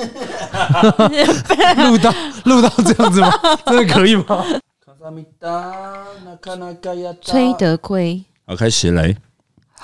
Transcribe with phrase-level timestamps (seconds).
[1.88, 2.14] 录到
[2.44, 3.30] 录到这样子吗？
[3.66, 4.44] 真的可以吗？
[7.22, 9.16] 崔德珪，好，开始来，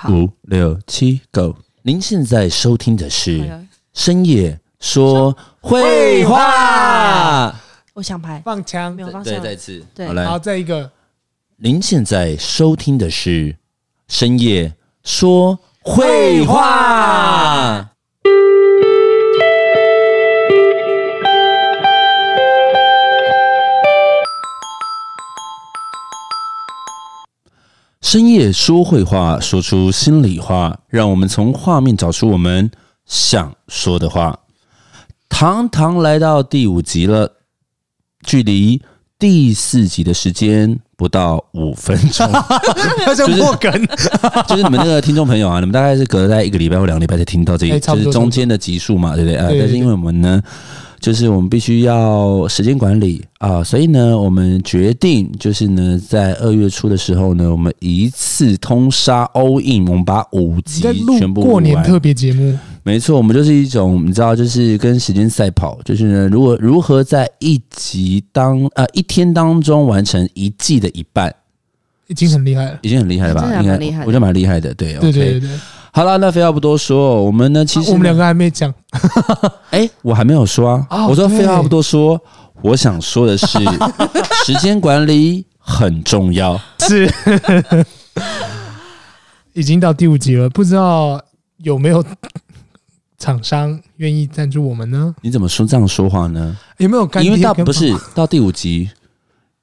[0.08, 1.56] 五六七，Go！
[1.82, 7.54] 您现在收听的是深夜说绘画。
[7.94, 9.40] 我想拍放枪，没有放枪。
[9.40, 10.90] 对，再次，对，好来，好，再一个。
[11.56, 13.56] 您现在收听的是
[14.08, 17.88] 深夜说绘画。
[28.06, 32.70] 深夜说会话，说出心里话，让我们从画面找出我们
[33.04, 34.38] 想说的话。
[35.28, 37.32] 堂堂来到第五集了，
[38.24, 38.80] 距离
[39.18, 42.30] 第四集的时间不到五分钟，
[43.04, 43.72] 要叫破梗，
[44.46, 49.48] 就是你们那个听众朋友啊，你们大概是隔在一个礼拜或两个礼拜才听到这一，就是中间的集数嘛，对不对啊？
[49.50, 50.40] 但是因为我们呢。
[51.00, 60.82] 就是我们必须要时间管理啊，所以呢，我们决定就是呢，在二月初的时候呢，我们一次通杀 all in，我们把五集
[61.18, 62.58] 全部过年特别节目。
[62.82, 71.34] 没错，我们就是一种你知道，就是跟时间赛跑，就是呢，如果如何在一集当呃一天当中完成一季的一半，
[72.08, 73.60] 已经很厉害了，已经很厉害了吧？
[73.60, 75.50] 应该我觉得蛮厉害的，对，对对对对。
[75.96, 78.70] 好了，那废话不多说，我们呢，其实、啊、我们两个还没讲。
[79.72, 80.86] 哎、欸，我还没有说啊。
[80.90, 82.20] 哦、我说废话不多说，
[82.60, 83.58] 我想说的是，
[84.44, 86.60] 时间管理很重要。
[86.80, 87.10] 是，
[89.54, 91.18] 已经到第五集了，不知道
[91.62, 92.04] 有没有
[93.16, 95.14] 厂商愿意赞助我们呢？
[95.22, 96.54] 你怎么说这样说话呢？
[96.76, 97.32] 有没有干爹？
[97.32, 98.90] 因为到不是到第五集。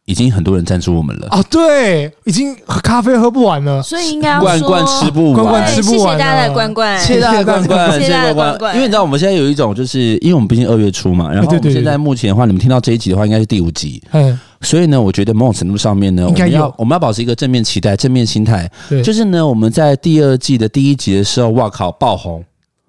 [0.05, 1.27] 已经很多人赞助我们了。
[1.31, 5.73] 哦，对，已经喝咖啡喝不完了，所以应该要罐罐吃不完，罐罐。
[5.73, 5.99] 吃不完。
[5.99, 8.75] 谢谢大家的罐罐，谢谢大家的罐罐，谢谢大家罐罐。
[8.75, 22.43] 因为你知道我们现在有一种，就是因为我们毕竟二月初嘛，然后我们现在目前的话，你们听到这一集的话，应该是第五集，嗯，所以呢，我觉得某种程度上面呢，我们要我们要保持一个正面期待、正面心态，对，就是呢，我们在第二季的第一集的时候，哇靠，爆红。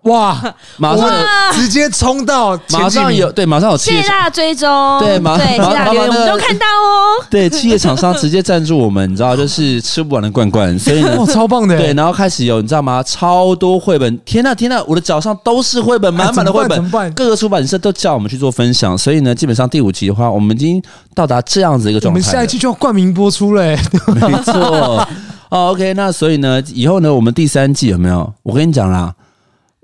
[0.04, 0.38] 哇！
[0.76, 1.10] 马上
[1.52, 7.24] 直接冲到，马上有对，马上有企业，大家追踪，对，马上马上我们都看到哦。
[7.30, 11.76] 对，企业厂商直接赞助我们，你知道，就是吃不完的罐罐， 所以呢，哇，超棒的。
[11.78, 13.02] 对，然后开始有，你知道吗？
[13.02, 20.82] 超多绘本，天呐天呐，我的脚上都是绘本，满满的绘本，各个出版社都叫我们去做分享，所以呢，基本上第五集的话，我们已经
[21.14, 22.20] 到达这样子一个状态。
[22.20, 23.78] 我们下一期就要冠名播出嘞，
[24.14, 25.06] 没错。
[25.50, 28.32] 哦，OK，那所以呢，以后呢，我们第三季有没有？
[28.42, 29.14] 我跟你讲啦。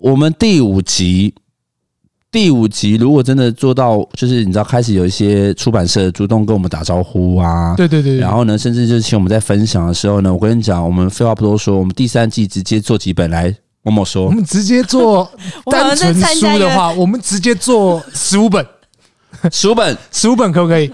[0.01, 1.35] 我们第五集，
[2.33, 15.31] 第五集如果真的做到，就是你知道，开始有一些出版社主动跟我们打招呼啊，对对对，然后呢，甚至就是请我们在分享的时候呢，我跟你讲，我们废话不多说，我们第三季直接做几本来，某某说，我们直接做
[15.71, 18.67] 单纯书的话，我们直接做十五本，
[19.53, 20.91] 十五本，十五本可不可以？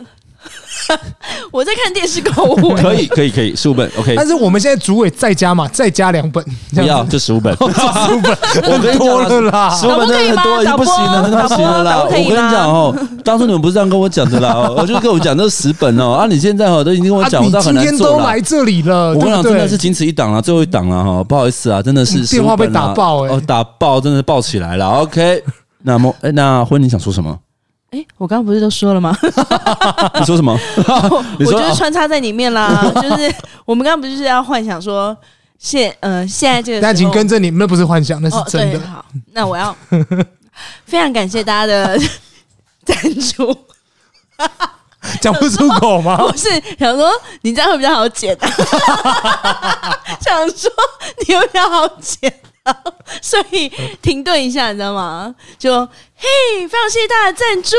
[1.51, 4.15] 我在看电视购物，可以可以可以，十五本 OK。
[4.17, 8.37] 但是我们现在主委再加嘛，再加两本，不要就十五本， 十五本，
[8.73, 12.03] 我跟你讲了啦，十五本真的很多，已经不行了，不行了啦。
[12.05, 12.95] 我跟你讲哦，
[13.25, 25.43] 当初你们不是这样跟我讲的啦，我就跟我讲这十本哦，啊，你现在哦都已经跟我讲，我今天都来这里了，我跟你讲真的是仅此一档了，最后一档了哈，不好意思啊，真的是电话被打爆哎，哦打爆，真的爆起来了，OK。
[25.83, 27.39] 那么哎，那婚你想说什么？
[27.91, 29.17] 哎，我刚刚不是都说了吗？
[30.19, 30.59] 你说什么？
[31.39, 32.91] 我就是穿插在里面啦。
[33.01, 35.17] 就是我们刚刚不是要幻想说
[35.59, 38.81] 现呃现在这个，但请跟着你，那不是幻想，那是真的。
[38.87, 39.75] 好，那我要
[40.85, 41.99] 非常感谢大家的
[42.85, 43.57] 赞助。
[45.21, 46.17] 讲不出口吗？
[46.19, 46.49] 不是
[46.79, 47.09] 想说
[47.43, 48.37] 你这样会比较好剪，
[50.21, 50.71] 想说
[51.27, 52.33] 你会比较好剪。
[53.22, 53.71] 所以
[54.03, 55.34] 停顿一下，你知道吗？
[55.59, 55.78] 就
[56.16, 57.77] 嘿，非常谢谢大家赞助，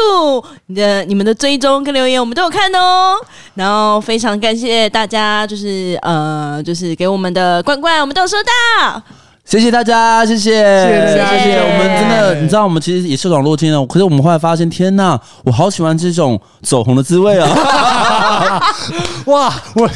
[0.67, 3.15] 你的你们的追踪跟留言，我们都有看哦。
[3.55, 9.01] 然后非常感谢大家，就是呃，就是给我们的罐罐，我们都有收到。
[9.47, 11.58] 谢谢大家，谢谢，谢谢，谢谢。
[11.59, 17.47] 我们真的，你知道，我们其实也是网络听的，可是我们后来发现，天呐，我好喜欢这种走红的滋味啊！
[19.28, 19.90] 哇，我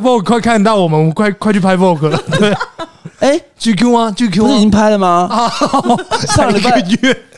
[0.00, 2.18] Vogue 快看到我们，我们快快去拍 Vogue 了。
[2.38, 2.56] 对。
[3.20, 5.28] 哎，GQ 吗？GQ 不是已经拍了吗？
[6.34, 6.82] 上礼拜，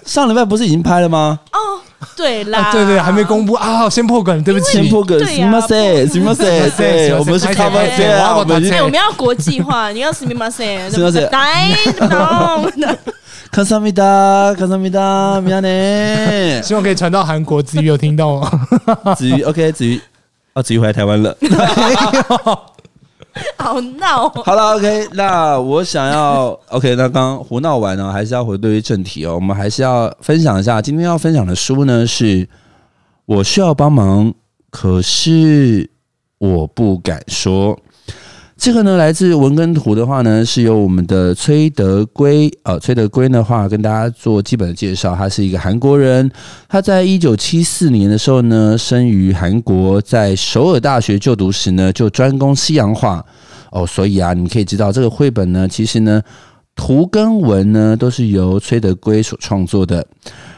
[0.04, 1.40] 上礼拜不是已经拍了吗？
[1.52, 1.58] 哦，
[2.16, 6.06] 对啦，对对，还没公布啊，先破梗，对不起，先破梗，什么谁？
[6.06, 6.70] 什么谁？
[6.76, 10.78] 对，我们是 cover，我们要国际化， 你要什么谁？
[10.90, 11.28] 什么谁？
[11.30, 11.70] 来，
[13.52, 17.60] 康萨米达，康萨米达，米亚内， 希望可以传到韩国。
[17.62, 18.50] 子瑜有听到吗？
[19.16, 20.00] 子瑜，OK，子瑜，
[20.52, 21.36] 啊，子瑜回来台湾了。
[23.58, 24.28] 好闹。
[24.44, 29.34] 好了，OK，那我想要 OK，那刚胡闹完呢，还是要回归正题哦。
[29.34, 32.48] 我们还是要分享一下，今天要分享的书呢，是
[33.26, 34.32] 我需要帮忙，
[34.70, 35.90] 可是
[36.38, 37.78] 我不敢说。
[38.60, 45.16] 这个呢，来自文根图的话呢，是由我们的崔德圭呃，崔德圭的话跟大家做基本的介绍。
[45.16, 46.30] 他是一个韩国人，
[46.68, 53.24] 他在一九七四年的时候呢，生于韩国，在首尔大学就读时呢，就专攻西洋画
[53.72, 53.86] 哦。
[53.86, 56.20] 所以啊，你可以知道这个绘本呢，其实呢，
[56.76, 60.06] 图跟文呢都是由崔德圭所创作的。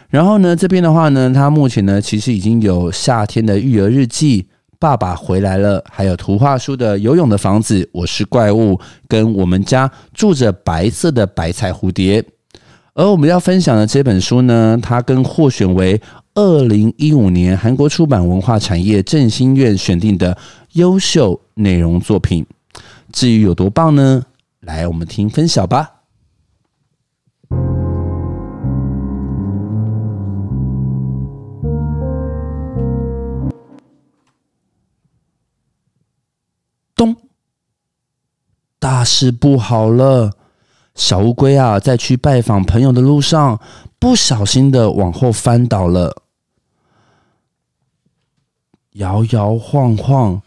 [0.08, 4.49] 然后呢，这边的话呢，他目前呢，其实已经有夏天的育儿日记。
[4.82, 12.25] 爸爸回来了，还有图画书的游泳的房子，我是怪物，跟我们家住着白色的白菜蝴蝶。
[12.93, 16.02] 而我们要分享的这本书呢，它更获选为
[16.34, 20.37] 二零一五年韩国出版文化产业振兴院选定的
[20.73, 22.44] 优秀内容作品。
[23.12, 24.25] 至于有多棒呢？
[24.62, 26.00] 来，我们听分晓吧。
[38.82, 40.32] 大事不好了！
[40.96, 43.61] 小乌龟啊，在去拜访朋友的路上，
[44.00, 46.25] 不小心的往后翻倒了，
[48.94, 50.43] 摇摇晃晃。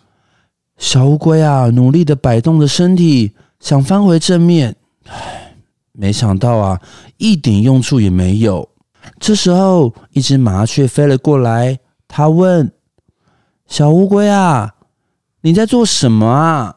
[0.77, 5.55] 小乌龟啊，努力的摆动着身体，想翻回正面，唉，
[5.93, 6.81] 没想到啊，
[7.15, 8.67] 一点用处也没有。
[9.17, 12.69] 这时候，一只麻雀飞了过来，它问
[13.65, 14.75] 小乌龟啊
[15.39, 16.75] ：“你在做什么啊？”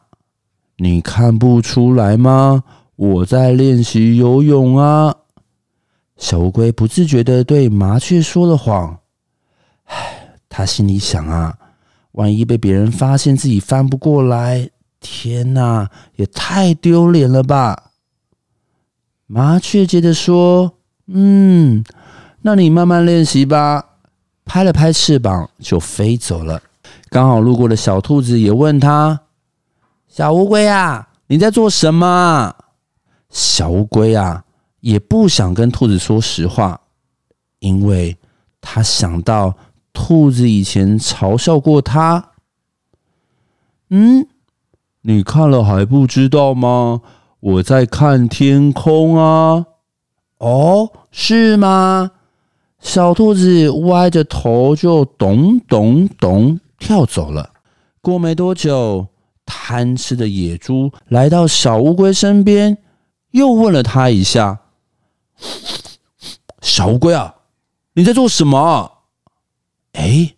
[0.81, 2.63] 你看不出来吗？
[2.95, 5.13] 我在练习游泳啊！
[6.15, 8.99] 小乌龟不自觉地对麻雀说了谎。
[9.85, 11.57] 唉，他心里想啊，
[12.13, 14.69] 万一被别人发现自己翻不过来，
[15.01, 17.91] 天哪，也太丢脸了吧！
[19.27, 20.73] 麻雀接着说
[21.07, 21.83] ：“嗯，
[22.41, 23.85] 那你慢慢练习吧。”
[24.45, 26.61] 拍了拍翅膀就飞走了。
[27.09, 29.19] 刚好路过的小兔子也问他。
[30.19, 32.53] 小乌龟啊，你在做什么？
[33.29, 34.43] 小乌龟啊，
[34.81, 36.81] 也不想跟兔子说实话，
[37.59, 38.17] 因为
[38.59, 39.55] 他想到
[39.93, 42.31] 兔子以前嘲笑过他。
[43.91, 44.27] 嗯，
[45.03, 46.99] 你看了还不知道吗？
[47.39, 49.67] 我在看天空啊。
[50.39, 52.11] 哦，是吗？
[52.81, 57.51] 小兔子歪着头就咚咚咚跳走了。
[58.01, 59.07] 过没多久。
[59.49, 62.77] 贪吃的野猪来到小乌龟身边，
[63.31, 64.59] 又问了他一下
[66.61, 67.33] ：“小乌龟啊，
[67.93, 68.91] 你在做什么？”
[69.93, 70.35] 哎，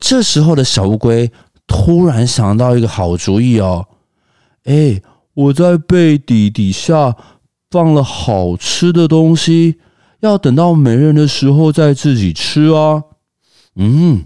[0.00, 1.30] 这时候的小乌龟
[1.68, 3.86] 突然想到一个好主意哦！
[4.64, 5.00] 哎，
[5.32, 7.16] 我在背底底下
[7.70, 9.78] 放了好吃的东西，
[10.18, 13.04] 要等到没人的时候再自己吃啊。
[13.76, 14.24] 嗯，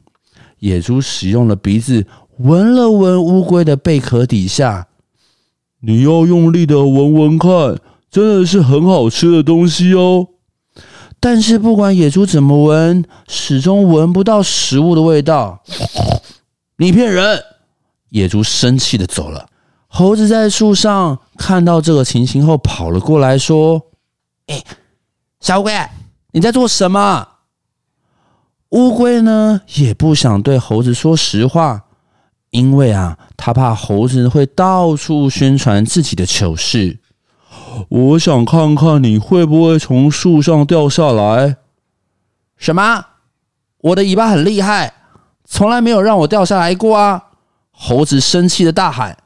[0.61, 2.07] 野猪使用了鼻子。
[2.39, 4.89] 闻了闻乌龟的贝壳底下，
[5.81, 7.79] 你要用力的闻闻看，
[8.11, 10.27] 真的是很好吃的东西哦。
[11.21, 15.63] 但是不管野猪怎么闻，始终闻不到食物的味道。
[16.79, 17.41] 你骗人！
[18.11, 19.47] 野猪生气的走了。
[19.87, 23.81] 猴子在树上看到这个情形后，跑了过来，说
[24.49, 24.61] ：“哎，
[25.39, 25.73] 小乌龟，
[26.33, 27.29] 你在做什么？”
[28.71, 31.84] 乌龟呢，也不想对猴子说实话。
[32.55, 37.01] 因为啊，他怕猴子会到处宣传自己的糗事。
[37.89, 41.57] 我想看看你会不会从树上掉下来。
[42.57, 43.07] 什么？
[43.79, 44.95] 我的尾巴很厉害，
[45.45, 47.25] 从来没有让我掉下来过啊！
[47.73, 49.19] 猴子生气的大喊：“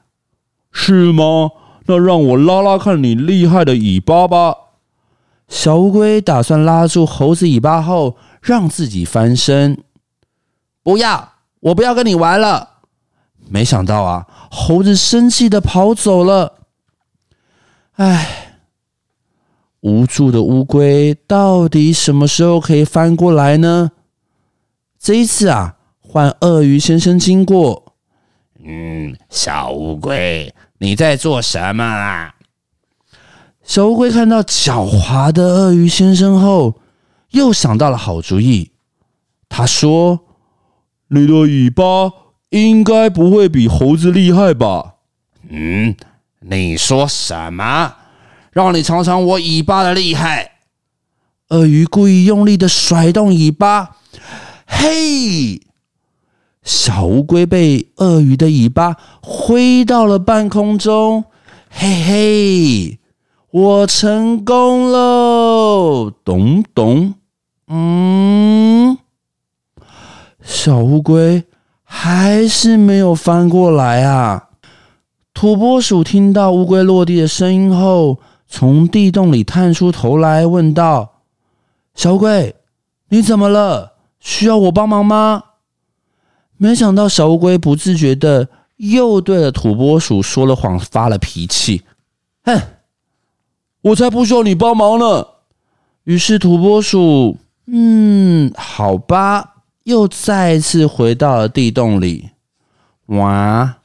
[0.73, 1.51] 是吗？
[1.85, 4.55] 那让我拉拉看你厉害的尾巴吧！”
[5.49, 9.85] 小乌龟打算拉住猴子尾巴后，让自己翻身。
[10.83, 12.78] 不要，我不要跟你玩了。
[13.51, 16.59] 没想到啊，猴子生气的跑走了。
[17.95, 18.61] 唉，
[19.81, 23.93] 无助的乌龟到底什么时候可以翻过来呢？
[24.99, 27.95] 这一次啊，换鳄鱼先生经过。
[28.63, 32.35] 嗯，小乌龟，你在做什么啊？
[33.63, 36.81] 小乌龟看到狡猾的鳄鱼先生后，
[37.31, 38.73] 又想到了好主意。
[39.49, 40.21] 他说
[41.09, 41.85] ：“你的尾巴。”
[42.51, 44.95] 应该不会比猴子厉害吧？
[45.49, 45.95] 嗯，
[46.41, 47.95] 你说什么？
[48.53, 50.53] 让你尝尝我尾巴的厉害。
[51.49, 53.97] 鳄鱼故意用力的甩动尾巴，
[54.67, 55.61] 嘿！
[56.63, 61.25] 小乌龟被鳄鱼的尾巴挥到了半空中，
[61.71, 62.99] 嘿嘿，
[63.51, 66.11] 我成功喽！
[66.23, 67.15] 咚咚，
[67.69, 68.99] 嗯，
[70.43, 71.45] 小乌龟
[71.91, 74.51] 还是没有翻过来啊！
[75.33, 81.23] 土拨鼠听到乌龟落地的声音后，从地洞里探出头来，问道
[81.97, 82.55] ：“小乌龟，
[83.09, 83.95] 你怎么了？
[84.21, 85.45] 需要我帮忙吗？”
[86.59, 91.85] 没想到小乌龟不自觉的又对了土拨鼠说了谎，发了脾气。
[92.45, 92.61] 哼，
[93.81, 95.27] 我才不需要你帮忙呢！
[96.05, 99.58] 于是土拨鼠，嗯，好吧，
[99.89, 102.33] 又再次回到了地洞里。
[103.07, 103.77] 哇，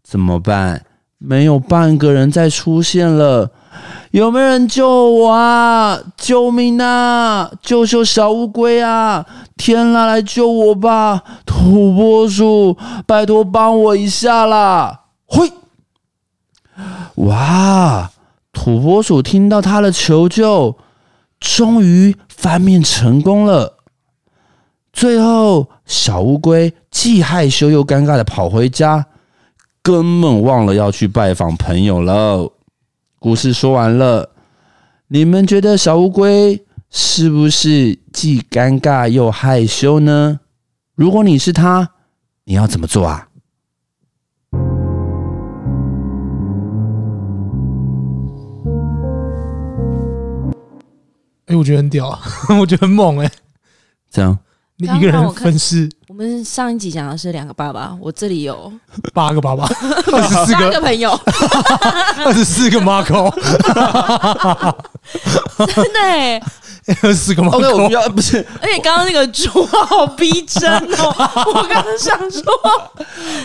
[0.00, 0.84] 怎么办？
[1.18, 3.50] 没有半个人再出现了。
[4.12, 5.98] 有没有人救我啊？
[6.16, 7.50] 救命啊！
[7.60, 9.26] 救救小乌龟啊！
[9.56, 11.24] 天啦，来救我吧！
[11.44, 15.06] 土拨鼠，拜托帮我一下啦！
[15.26, 15.52] 嘿，
[17.16, 18.12] 哇！
[18.52, 20.76] 土拨鼠听到他的求救，
[21.40, 23.77] 终于翻面成功了。
[24.92, 29.06] 最后，小乌龟既害羞又尴尬的跑回家，
[29.82, 32.52] 根本忘了要去拜访朋友了。
[33.18, 34.30] 故事说完了，
[35.08, 40.40] 你们觉得小乌龟是不是既尴尬又害羞呢？
[40.94, 41.90] 如果你是他，
[42.44, 43.28] 你要怎么做啊？
[51.46, 52.20] 哎、欸，我觉得很屌，啊，
[52.60, 53.32] 我觉得很猛哎，欸，
[54.10, 54.38] 这样。
[54.80, 55.88] 你一个人分尸。
[56.06, 58.72] 我们上一集讲的是两个爸爸，我这里有
[59.12, 59.64] 八个爸爸，
[60.12, 61.10] 二十四个，朋友，
[62.24, 63.28] 二十四个 Marco，
[65.66, 66.40] 真的哎，
[67.02, 72.42] 二十四个 Marco，我不要，不是，而且刚刚那个猪好逼真哦，我刚刚想说，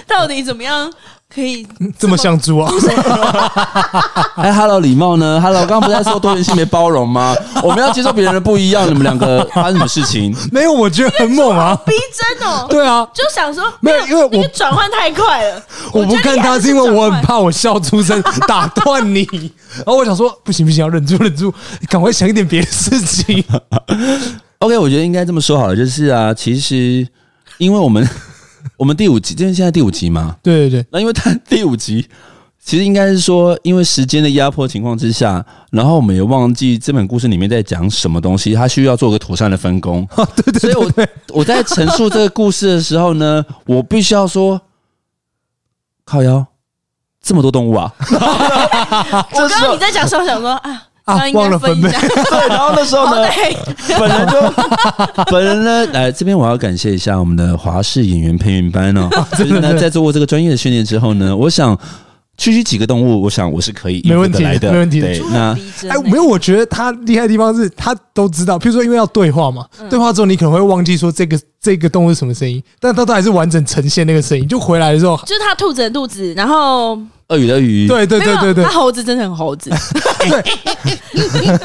[0.07, 0.91] 到底怎么样？
[1.33, 1.65] 可以
[1.97, 2.71] 这么像猪啊？
[4.37, 7.35] 哎，Hello，礼貌呢？Hello，刚刚不是在说多元性别包容吗？
[7.63, 8.87] 我们要接受别人的不一样。
[8.87, 10.35] 你们两个发生什么事情？
[10.51, 11.75] 没有，我觉得很猛啊！
[11.85, 12.67] 逼真哦！
[12.69, 15.63] 对啊，就想说没有，因为我转换太快了。
[15.91, 19.27] 我不看他是因为我很怕我笑出声 打断你，
[19.77, 21.51] 然后我想说不行不行，要忍住忍住，
[21.89, 23.43] 赶快想一点别的事情。
[24.59, 27.07] OK，我觉得应该这么说好了，就是啊，其实
[27.57, 28.07] 因为我们。
[28.77, 30.35] 我们第五集，今天现在第五集嘛？
[30.41, 30.85] 对对对。
[30.91, 32.07] 那因为他第五集，
[32.63, 40.07] 其实应该是说，因为时间的压迫情况之下，然后我们也忘记这本故事里面在讲什么东西，他需要做个妥善的分工。
[40.35, 40.59] 对对对。
[40.59, 41.07] 所以我
[41.39, 44.61] 我在陈述这个故事的时候呢， 我必须要说，
[46.05, 46.45] 靠腰，
[47.21, 47.93] 这么多动物啊！
[48.09, 50.83] 我刚刚你在讲的时候想说啊。
[51.05, 51.89] 啊，忘了分配。
[51.91, 53.27] 对，然后那时候呢，
[53.99, 59.09] 本人就 本人呢，来这边我要感谢一下我们的华视演员培训班哦。
[59.37, 61.77] 就是呢，在做过这个专业的训练之后呢，我想
[62.37, 65.55] 区区几个动物，我想我是可以应付得来的，没问题，对，那
[65.89, 76.99] 哎，没有，我觉得他厉害的地方是他都知道，譬如说因为要对话嘛，对话之后你可能会忘记说这个这个动物是什么声音，但他都还是完整呈现那个声音，就回来的时候，就是它兔子的肚子，然后。
[77.29, 79.69] 鳄鱼的鱼，对对对对对，他猴子真的很猴子。
[80.19, 81.57] 对，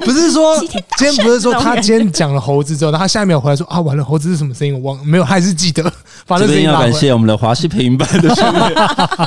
[0.00, 0.58] 不是说
[0.96, 4.72] 今天不是说他今天讲了猴子之后，他下一秒回来说啊，完了，猴子是什么声音？
[4.72, 5.82] 我忘了，没有，还是记得。
[6.24, 8.72] 反正这边要感谢我们的华视配音班的训练。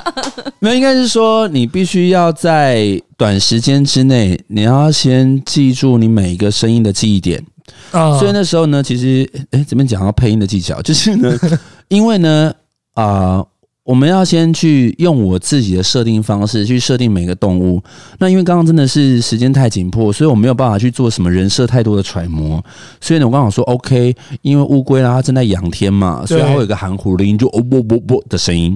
[0.59, 7.45] 没有，应该是说你必须要在短时间之内，你要先记住你每一个声音的记忆点。
[7.91, 11.31] 啊，所以那时候呢，其实哎，这边讲到配音的技巧，就是呢，
[11.89, 12.53] 因为呢，
[12.93, 13.47] 啊、呃。
[13.85, 17.79] 我们要先去用我自己的设定方式去设定每个动物。
[18.17, 22.59] 那因为刚刚真的是时间太紧迫，所以我没有办法去做什么人设太多的揣摩。
[22.99, 28.75] 所以呢，我刚好说 OK，因为乌龟啦，它正在仰天嘛，所以它会有一个含糊的音，就哦啵啵啵的声音。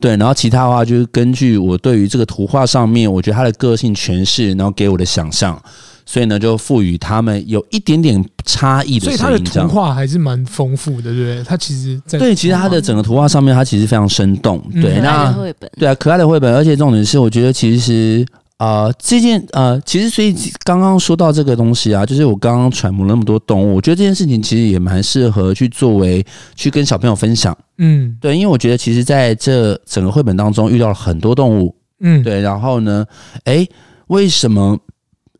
[0.00, 5.62] 对，然后其他的话就是根据我对于这个图画上面，我觉得它的个性诠释，然后给我的想象。
[6.08, 11.42] 所以呢，就赋予他们有一点点差异的声音，所以它的图画还是蛮丰富的，对不对？
[11.42, 14.62] 它其实在对，其实它的整个图画上面，它其实非常生动。
[14.80, 15.34] 对，那
[15.76, 18.24] 对啊，可爱的绘本，而且重点是，我觉得其实
[18.56, 20.32] 啊、呃，这件呃，其实所以
[20.62, 27.56] 刚刚说到这个东西啊，就是我刚刚揣摩那么多动物，我觉得这件事情其实也蛮适合去作为去跟小朋友分享。
[27.78, 31.74] 嗯，对，因为我觉得其实在这整个绘本当中遇到了很多动物。
[31.98, 33.04] 嗯，对，然后呢，
[33.44, 33.68] 诶，
[34.06, 34.78] 为什么？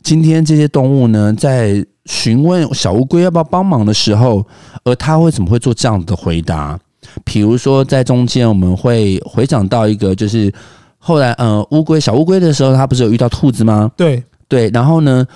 [0.07, 4.47] 今天这些动物呢，在询问小乌龟要不要帮忙的时候，
[4.85, 6.79] 而它为什么会做这样的回答？
[7.25, 10.53] 比如说，在中间我们会回想到一个，就是
[10.97, 13.91] 后来呃，乌龟小乌龟的时候，它不是有遇到兔子吗？
[13.97, 15.27] 对对，然后呢，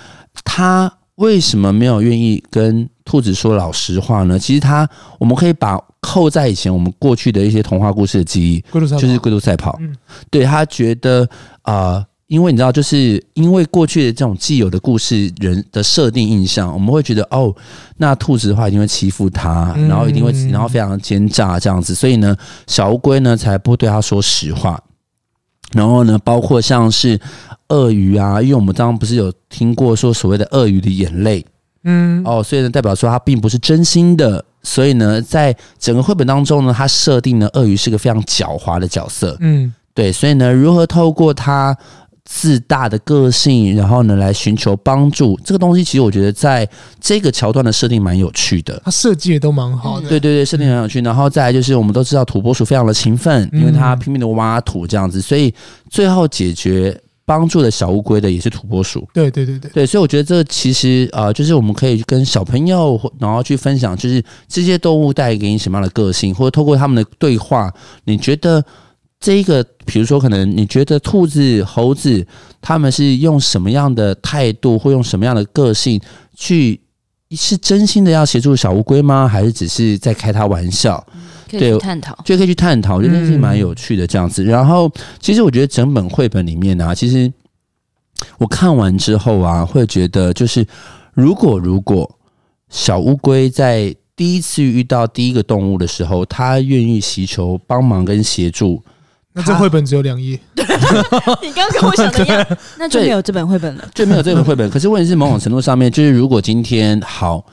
[0.45, 4.39] 它为什么没有愿意跟兔子说老实话呢？
[4.39, 9.77] 其实它我们可以把扣在以前我们过去的一些童话故事的记忆，就是龟兔赛跑。
[9.81, 9.93] 嗯，
[10.29, 11.27] 对，他觉得
[11.63, 11.73] 啊。
[11.73, 17.53] 呃因为你知道，就是因为过去的这种既有的故事人的设定印象，我们会觉得哦，
[17.97, 22.33] 那兔子的话一定会欺负他，然后一定会，然后非常奸诈这样子，所以呢，
[22.67, 24.81] 小乌龟呢才不对他说实话。
[25.73, 27.19] 然后呢，包括像是
[27.67, 31.45] 鳄鱼啊，因为我们刚刚不是有听过说所谓的鳄鱼的眼泪，
[31.83, 34.45] 嗯，哦，所以呢，代表说他并不是真心的。
[34.63, 41.77] 所以呢，在整个绘本当中呢，他设定呢鳄鱼是个非常狡猾的角色，嗯，对，所以呢，如何透过他。
[42.33, 50.07] 自大的个性，然后呢，来寻求帮助，这个东西其实我觉得在这个桥段的设定蛮有趣的，它设计也都蛮好的。
[50.07, 51.01] 对对对，设定很有趣。
[51.01, 55.53] 然后再来就是，我们都知道土拨鼠非常的勤奋，因为它拼命的挖土这样子，所以
[55.89, 59.05] 最后解决帮助的小乌龟的也是土拨鼠。
[59.13, 67.69] 对对对对对，所以我觉得这其实呃，就是我们可以跟小朋友然后去分享，就是这些动物带给你什么样的个性，或者透过他们的对话，
[68.05, 68.63] 你觉得。
[69.21, 72.25] 这一个，比如说，可能你觉得兔子、猴子
[72.59, 76.01] 他们是用什么样的态度，或用什么样的个性
[76.35, 76.81] 去，
[77.29, 79.27] 是真心的要协助小乌龟吗？
[79.27, 81.05] 还是只是在开他玩笑？
[81.47, 84.43] 对探讨，就可以去探讨，我觉得这件事情蛮有趣的这样子。
[84.43, 87.31] 然后，其实我觉得整本绘本里面呢、啊，其实
[88.39, 90.65] 我看完之后啊，会觉得就是，
[91.13, 92.09] 如果如果
[92.69, 98.81] 小乌龟在第一次遇到第一个动物的时候，它愿意祈求帮忙跟协助。
[99.33, 102.45] 那这绘本只有两页， 你刚刚跟我想的一样，
[102.77, 104.67] 那就没有这本绘本了，就没有这本绘本。
[104.71, 107.45] 可是问题是，某种程度上面，就是如果今天好，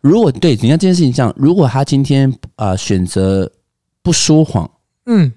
[0.00, 3.50] 如果对，你看这件事情这样，如果他今天啊、呃、选择
[4.00, 4.70] 不说谎，
[5.06, 5.32] 嗯，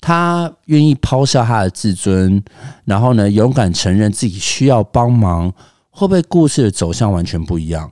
[0.00, 2.40] 他愿意抛下他的自尊，
[2.84, 5.52] 然后呢，勇敢承认自己需要帮忙，
[5.90, 7.90] 会不会故事的走向完全不一样？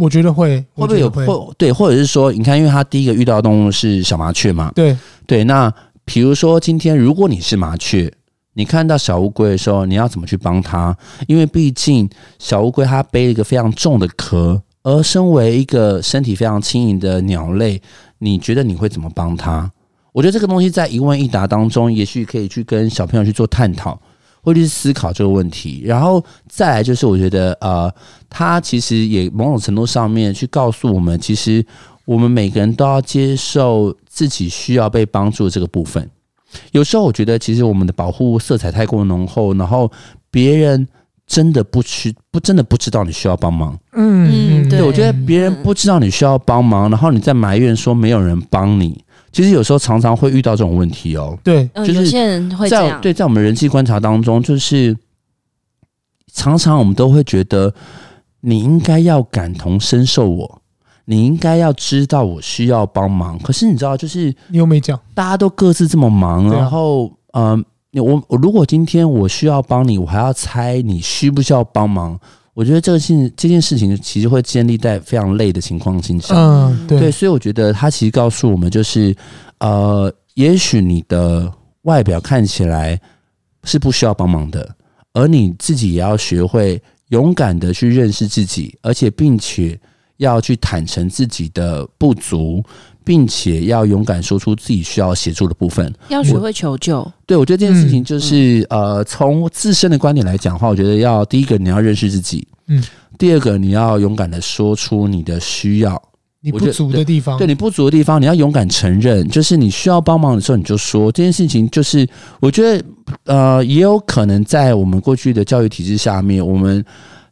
[0.00, 5.72] 我觉得会，会不会有或对，或者是说，你看，因为他第一个遇到的动物是小麻雀嘛，对对，那。
[6.12, 8.12] 比如说，今天如果你是麻雀，
[8.54, 10.96] 你看到小乌龟的时候，你要怎么去帮它？
[11.28, 17.80] 因为毕竟小乌龟它背了一个非常重的壳，而身为一个身体非常轻盈的鸟类，
[18.18, 19.70] 你觉得你会怎么帮它？
[20.10, 23.96] 我觉得这个东西在一问一答当中，也许可以去跟小朋友去做探讨，
[24.42, 25.82] 或者是思考这个问题。
[25.84, 27.88] 然后再来就是，我觉得呃，
[28.28, 31.64] 它其实也某种程度上面去告诉我们，其实。
[32.10, 36.10] 我们每个人都要接受自己需要被帮助的这个部分。
[36.72, 39.88] 有时候我觉得，其实我们的保护色彩太过浓厚，然后
[40.28, 40.88] 别人
[41.24, 43.78] 真的不知不真的不知道你需要帮忙。
[43.92, 49.04] 嗯，对，我觉得别人不知道你需要帮忙，然后你在埋怨说没有人帮你。
[49.30, 51.38] 其实有时候常常会遇到这种问题哦。
[51.44, 53.00] 对，就是有些人会这样。
[53.00, 54.96] 对，在我们人际观察当中，就是
[56.32, 57.72] 常常我们都会觉得
[58.40, 60.59] 你应该要感同身受我。
[61.10, 72.16] 你应该要知道我需要帮忙，可是你知道，就是你又没讲，大家都各自这么忙，然后，嗯，我我如果今天我需要帮你，我还要猜你需不需要帮忙，
[72.54, 79.12] 我觉得这个事这件事情其实会建立在非常累的情况之下，嗯，对，对，所以我觉得他其实告诉我们，就是
[79.58, 82.96] 呃，也许你的外表看起来
[83.64, 84.76] 是不需要帮忙的，
[85.12, 89.76] 而你自己也要学会勇敢的去认识自己，而且并且。
[90.20, 92.62] 要去坦诚自己的不足，
[93.02, 96.98] 并且要勇敢说出自己需要协助的部分，要学会求救。
[96.98, 102.84] 我对，我觉得这件事情就是，嗯、呃，从自身的观点来讲的话，我觉得要第一个你要认识自己，嗯，
[103.18, 106.00] 第二个你要勇敢的说出你的需要，
[106.42, 111.66] 你不足的地方，对，对你不足的地方，你要勇敢承认，就是你需要帮忙的时候，你就说这件事情。
[111.70, 112.06] 就是
[112.40, 112.84] 我觉得，
[113.24, 116.84] 呃，也有可能在我们过去的教育体制下面，我们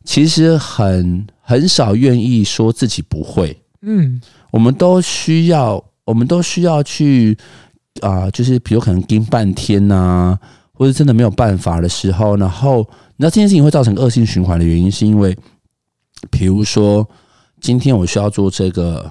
[0.05, 1.27] 其实很。
[1.49, 7.35] 很少愿意说自己不会，嗯，我们都需要，我们都需要去
[8.03, 10.39] 啊、就是比如可能盯半天呐、
[10.75, 12.81] 或者真的没有办法的时候，然后
[13.17, 15.35] 你知道这件事情会造成恶性循环的原因，是因为，
[16.31, 17.09] 比如说
[17.63, 19.11] 今天我需要做这个，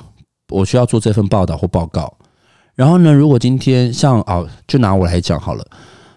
[0.50, 2.15] 我需要做这份报道或报告，
[2.76, 5.65] 然后呢，如果今天像哦，就拿我来讲好了，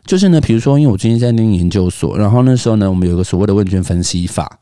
[0.04, 4.59] 就是呢，比如说因为我今天在念研究所，然后那时候呢，我们有个所谓的问卷分析法。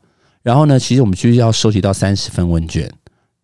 [0.49, 2.91] 然后呢，其实我们就要收集到三十份问卷。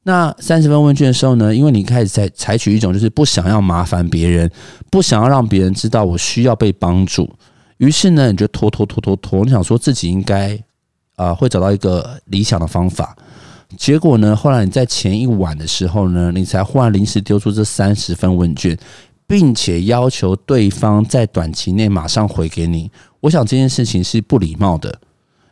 [0.01, 4.49] 那三十份问卷的时候呢，因为你开始在采取一种就是不想要麻烦别人，
[4.89, 7.31] 不想要让别人知道我需要被帮助，
[7.77, 10.59] 于是呢，你就拖拖拖拖拖，你想说自己应该
[11.15, 13.15] 啊、会找到一个理想的方法。
[13.77, 18.75] 结果呢，后来你在前一晚的时候呢，你才忽然临时丢出这三十份问卷，
[19.27, 22.89] 并且要求对方在短期内马上回给你。
[23.19, 24.99] 我想这件事情是不礼貌的，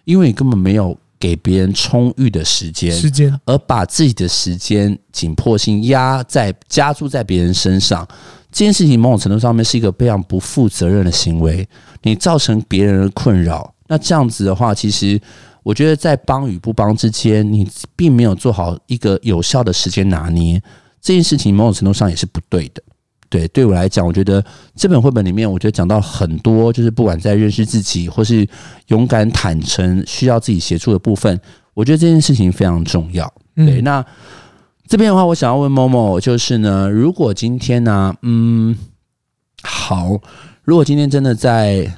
[0.05, 0.97] 因为你根本没有。
[1.23, 8.05] 给别人充裕的时间，时间，而把自己的时间紧迫性压在加注在别人身上，
[8.51, 11.65] 这件事情某种程度上面是一个非常不负责任的行为。
[12.01, 15.17] 你造成别人的困扰，那这样子的话，其实
[15.63, 20.61] 我觉得在帮与不帮之间，你并没有做好一个有效的时间拿捏。
[21.01, 22.83] 这件事情某种程度上也是不对的。
[23.33, 28.47] 对，对我来讲，我觉得这本绘本里面，我觉得讲到很多，就是不管在认识自己，或是
[28.89, 31.41] 勇敢坦诚需要自己协助的部分，
[31.73, 33.25] 我觉得这件事情非常重要。
[33.55, 34.05] 对，嗯、那
[34.87, 38.77] 这边的话，我想要问 Momo，就是呢，如果今天呢、啊，嗯，
[39.63, 40.21] 好，
[40.61, 41.91] 如果今天真的在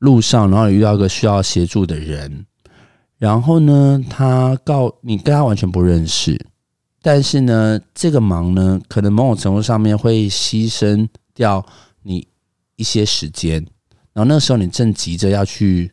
[0.00, 2.44] 路上，然后遇到一个需要协助的人，
[3.18, 6.44] 然后呢，他告你跟他完全不认识。
[7.06, 11.64] 但是呢，这个忙呢，可能某种程度上面会牺牲掉
[12.02, 12.26] 你
[12.74, 13.64] 一些时间，
[14.12, 15.92] 然后那个时候你正急着要去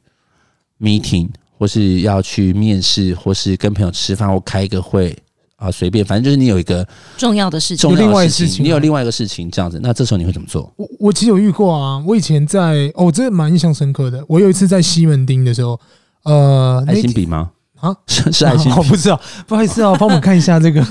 [0.80, 5.16] meeting，或是要去面试，或是跟朋友吃饭或开一个会
[5.58, 6.84] 啊，随便，反正就是你有一个
[7.16, 10.74] 重要的事情，重要的事情，你有另外一个事情这样子，那这时候你会怎么做？
[10.78, 14.26] 我我其实有遇过啊，我以前在哦，这蛮印象深刻的。
[14.28, 15.80] 我有一次在西门町的时候，
[16.24, 17.52] 呃，爱心笔吗？
[17.84, 20.82] 啊，是是爱心， 我不知道，不好意思哦，帮我们看一下这个。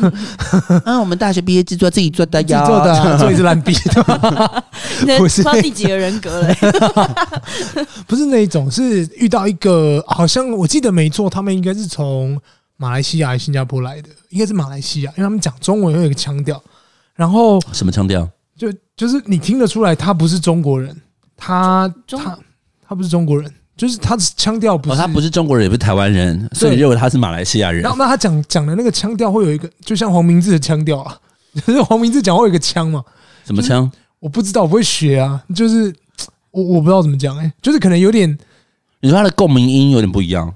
[0.85, 3.74] 啊，我们大学毕业制作自己做的呀，自己做的， 做一支烂笔，
[5.16, 6.55] 不是第几个人格嘞？
[8.07, 12.38] 不是那一种，是遇到一个，好像我记得没错，他们应该是从
[12.76, 16.62] 马来西亚还是新加坡来的，应该是马来西亚，因为他们讲中文有一个腔调，
[17.14, 18.28] 然后什么腔调？
[18.55, 20.94] 就就是你听得出来，他不是中国人，
[21.38, 22.38] 他他
[22.87, 23.50] 他不是中国人。
[23.76, 27.82] 就是他的腔调不是，他不是中国人，也不是台湾人，所以认为他是马来西亚人。
[27.82, 31.18] 然后那他讲讲的那个腔调会有一个，就像黄明志的腔调啊，
[31.66, 33.02] 就是黄明志讲话有一个腔嘛？
[33.44, 33.90] 什么腔？
[34.20, 35.42] 我不知道，我不会学啊。
[35.54, 35.92] 就是
[36.50, 38.38] 我我不知道怎么讲哎，就是可能有点，
[39.00, 40.54] 你说他的共鸣音有点不一样。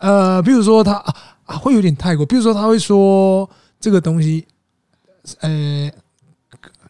[0.00, 0.92] 呃，比如说他
[1.46, 3.48] 啊，会有点泰国，比如说他会说
[3.80, 4.46] 这个东西，
[5.40, 5.90] 呃，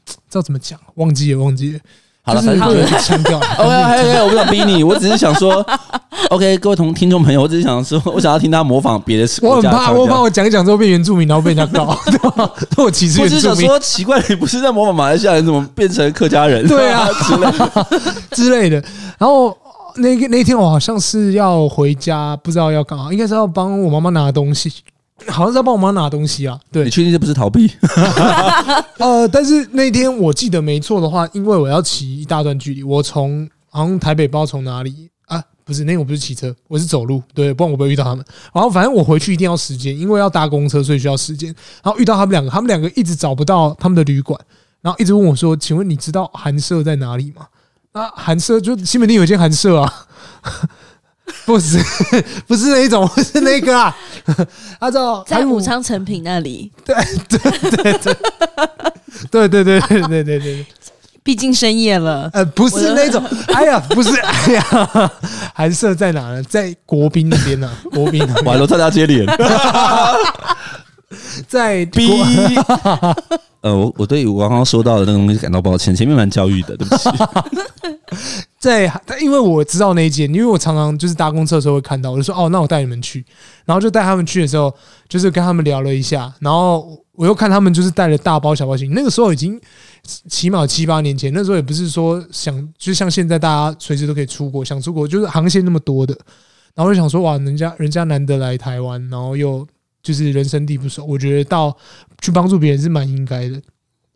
[0.06, 0.78] 知道怎么讲？
[0.96, 1.80] 忘记了，忘记了。
[2.28, 3.38] 好了，反正就是腔调。
[3.58, 5.64] OK，OK，我不想逼你，我只是想说，
[6.28, 9.26] OK，各位同听众朋友，我只是想说，我想要听他模仿别的。
[9.42, 12.50] 我很怕，我怕我讲一讲之后变原住民，然后被人家告， 对吧？
[12.76, 13.36] 我歧视原住民。
[13.36, 16.66] 我只是想说，奇怪，你不是在模仿马来西亚人，怎么变成客家人？
[16.68, 17.82] 对啊，之类的
[18.32, 18.76] 之类的。
[19.16, 19.56] 然后
[19.96, 24.70] 那个那天我好像是要回家，不知道要干嘛，应该是要帮我妈妈拿东西。
[25.26, 27.70] 好像是在帮我妈拿东西啊，对，你确定这不是逃避？
[28.98, 38.24] 呃，但是那天我记得没错的话，因为我要骑一大段距离，我从好像台北不知道从哪里啊，不是那天我不是骑车，我是走路，对，不然我不会遇到他们。
[38.54, 41.54] 然后反正我回去一定要时间，因为要搭公车，所以需要时间。
[41.82, 44.40] 然后遇到他们两个，他们两个一直找不到他们的旅馆，
[44.80, 47.46] 然后一直问我说：“请问你知道寒舍在哪里吗？”
[47.92, 49.92] 那，寒舍就西门町有一间寒舍啊。
[51.46, 51.78] 不是，
[52.46, 53.94] 不是那一种，不是那个啊。
[54.80, 56.70] 他叫在武昌成品那里。
[56.84, 56.94] 对
[57.28, 58.14] 对对对
[59.30, 60.66] 对对对对对对对。
[61.22, 62.30] 毕竟深夜了。
[62.32, 63.22] 呃，不是那种。
[63.48, 65.10] 哎呀，不是，哎呀，
[65.54, 66.42] 寒舍在哪呢？
[66.44, 67.70] 在国宾那边呢。
[67.92, 68.26] 国宾。
[68.44, 69.26] 完了，大家接脸。
[71.48, 72.08] 在 B。
[73.60, 77.10] 呃，我我对我刚刚说到的那个东西感到抱歉，前面蛮教育的，对不起。
[78.56, 78.84] 在，
[79.20, 83.24] 因为我知道那一间，因为我常常就是搭公车的时候会看到，我就说哦，那我带你们去，
[83.64, 84.72] 然后就带他们去的时候，
[85.08, 89.60] 就是跟他们聊了一下，然后我又看他们就是带了大包小包行李，那个时候已经
[90.28, 96.16] 起码七八年前，那时候也不是说想就像现在大家随时都可以出国，想出国就是航线那么多的，
[96.76, 99.66] 然后就想说哇，人家人家难得来台湾，然后又
[100.08, 101.76] 就是人生地不熟，我觉得到
[102.22, 103.60] 去帮助别人是蛮应该的。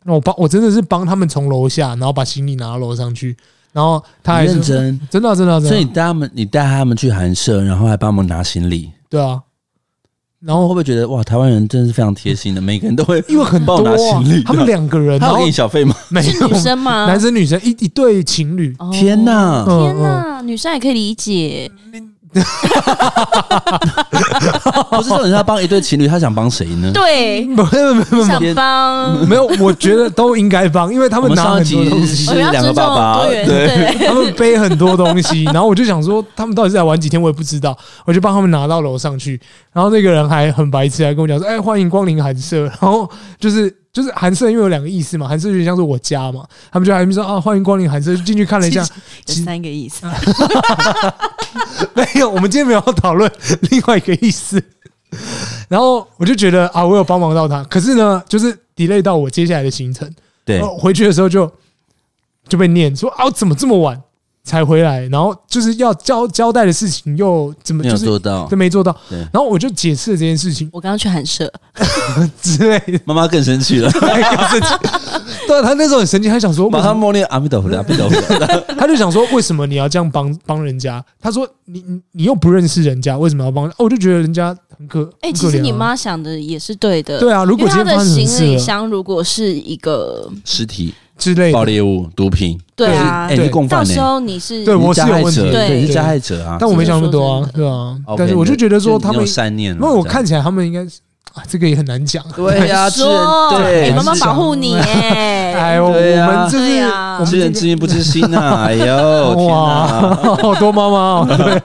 [0.03, 3.37] 那我帮我真的是帮他们从楼下，然后把行李拿到楼上去。
[3.71, 8.91] 然后他还认真，真的真的真的，所以你带他们，你带他们去寒舍，然后还帮我们拿行李。
[9.07, 9.39] 对啊，
[10.39, 14.41] 然后会不会觉得哇，台湾人真的是非常贴心的，每个人都会因为很多拿行李。
[14.41, 15.95] 他们两个人，他有给你小费吗？
[16.09, 17.05] 没有，女生吗？
[17.05, 18.75] 男生女生一一对情侣。
[18.91, 21.71] 天哪，天哪，女生也可以理解。
[22.41, 23.19] 哈哈哈
[23.59, 24.83] 哈哈！
[24.97, 26.91] 不是说人家帮一对情侣，他想帮谁呢？
[26.93, 39.39] 对，没有没有想帮，没有，我觉得都应该帮，因为他们拿很多东西，是两个爸爸，对，他们背很多东西，然后我就想说，他们到底是来玩几天，我也不知道，我就帮他们拿到楼上去，
[39.71, 43.82] 然后那个人还很白痴，还跟我讲说：“哎，欢迎光临寒舍。”然后就是。
[43.93, 48.81] 就是寒舍，因为有两个意思嘛，寒舍就像是我家嘛，他们就还没说啊，欢迎光临寒舍，就进去看了一下，
[49.27, 50.07] 有三个意思，
[51.93, 53.31] 没有，我们今天没有讨论
[53.69, 54.61] 另外一个意思。
[55.69, 60.11] 然后我就觉得啊，我有帮忙到他，可是呢，就是 delay 到我接下来的行程，
[60.43, 61.51] 对，回去的时候就
[62.47, 64.01] 就被念说啊，怎么这么晚？
[64.43, 68.95] 才回来，然后就是要交交代的事情又怎么就是做到，都没做到。
[69.09, 70.69] 然后我就解释了这件事情。
[70.73, 71.51] 我刚刚去寒舍
[72.41, 74.67] 之类的，妈妈更生气了， 更生气。
[75.47, 78.75] 对，他那时候很神奇，他想说，马上默念阿弥陀佛，阿弥陀佛。
[78.77, 81.03] 他就想说，为什么你要这样帮帮人家？
[81.21, 83.71] 他说，你你你又不认识人家，为什么要帮？
[83.77, 87.17] 我就觉得人家很可哎，其实你妈想的也是对的。
[87.19, 90.93] 对啊，如果他的行李箱如果是一个尸体。
[91.23, 91.53] 之类的。
[91.53, 96.57] 爆裂物、毒品，对啊，哎，共犯到时候你是对我是有问题，对，你是加害者啊。
[96.59, 97.95] 但我没想那么多啊，对啊。
[98.17, 100.99] 但是我就觉得说他们善念，因为我看起来他们应该是
[101.33, 102.23] 啊，这个也很难讲。
[102.35, 111.37] 对呀， 说对，妈妈保护你哎，哎，我们就是我们知人知面不知心呐， 哎呦，哇，好 多妈妈。
[111.37, 111.61] 对，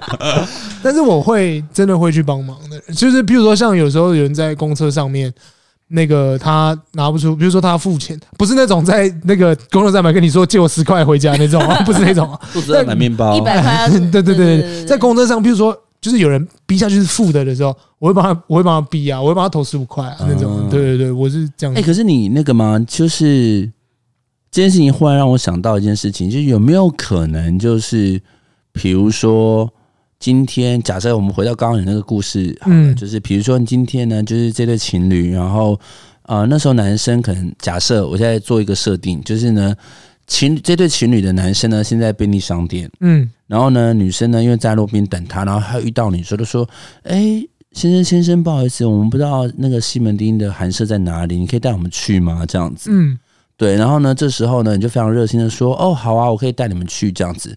[0.83, 5.33] 但是我会真的会去帮忙的，就是比如说像有时候有人在公车上面。
[5.89, 21.75] 那个他拿不出，比如说他要付钱，不是那种在那个公车站牌跟你说借我十块回家那种， 不是那种，不是在买面包，一百块，对对对对，在公车上，比如说就是有人逼下去是负的的时候，我会帮他，我会帮他逼啊，我会帮他投十五块啊那种，对对对，我是这样。
[21.75, 22.79] 哎，可是你那个吗？
[22.87, 23.63] 就是
[24.51, 28.21] 这件事情忽然让我想到一件事情，就是有没有可能，就是
[28.73, 29.73] 比如说。
[30.19, 35.79] 今天假设我们回到刚刚你那个故事，嗯，就是比如说今天呢，就是这对情侣，然后
[36.23, 39.73] 呃那时候男生可能假设我现在做一个设定，就是呢
[40.27, 46.69] 情这对情侣的男生呢现在便利商店，嗯，然后呢女生呢因为在路边等他，然后他遇到你说的说，
[47.05, 52.45] 哎先生先生不好意思，我们不知道那个西门町的寒舍在哪里，你可以带我们去吗？
[52.45, 53.17] 这样子，嗯，
[53.57, 57.13] 对，然后呢这时候呢你就非常热心的说，哦好啊，我可以带你们去。
[57.13, 57.57] 这样子。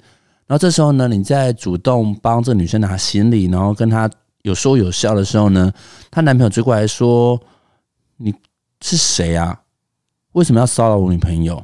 [0.51, 4.11] 然后这时候呢，你在主动帮这个女生拿行李，然后跟她
[4.41, 5.71] 有说有笑的时候呢，
[6.11, 7.39] 她男朋友追过来说
[8.19, 8.35] ：“你
[8.81, 9.61] 是谁啊？
[10.33, 11.63] 为什么要骚扰我女朋友？”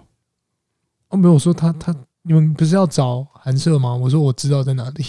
[1.12, 3.94] 哦，没有说他他你们不是要找寒舍吗？
[3.94, 5.06] 我说我知道在哪里。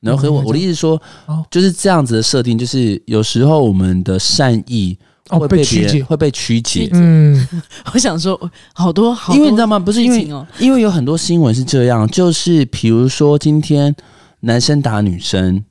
[0.00, 1.00] 然后和我我的意思说，
[1.48, 4.98] 就是这样子的设定，就是有时候我们的善意。
[5.38, 6.88] 会被曲解，会被曲解。
[6.92, 7.48] 嗯，
[7.92, 8.38] 我想说，
[8.72, 9.78] 好多好多，因为你知道吗？
[9.78, 13.94] 不是因为，因为有很多新闻是这样，就是比如说今天
[14.40, 15.62] 男生打女生，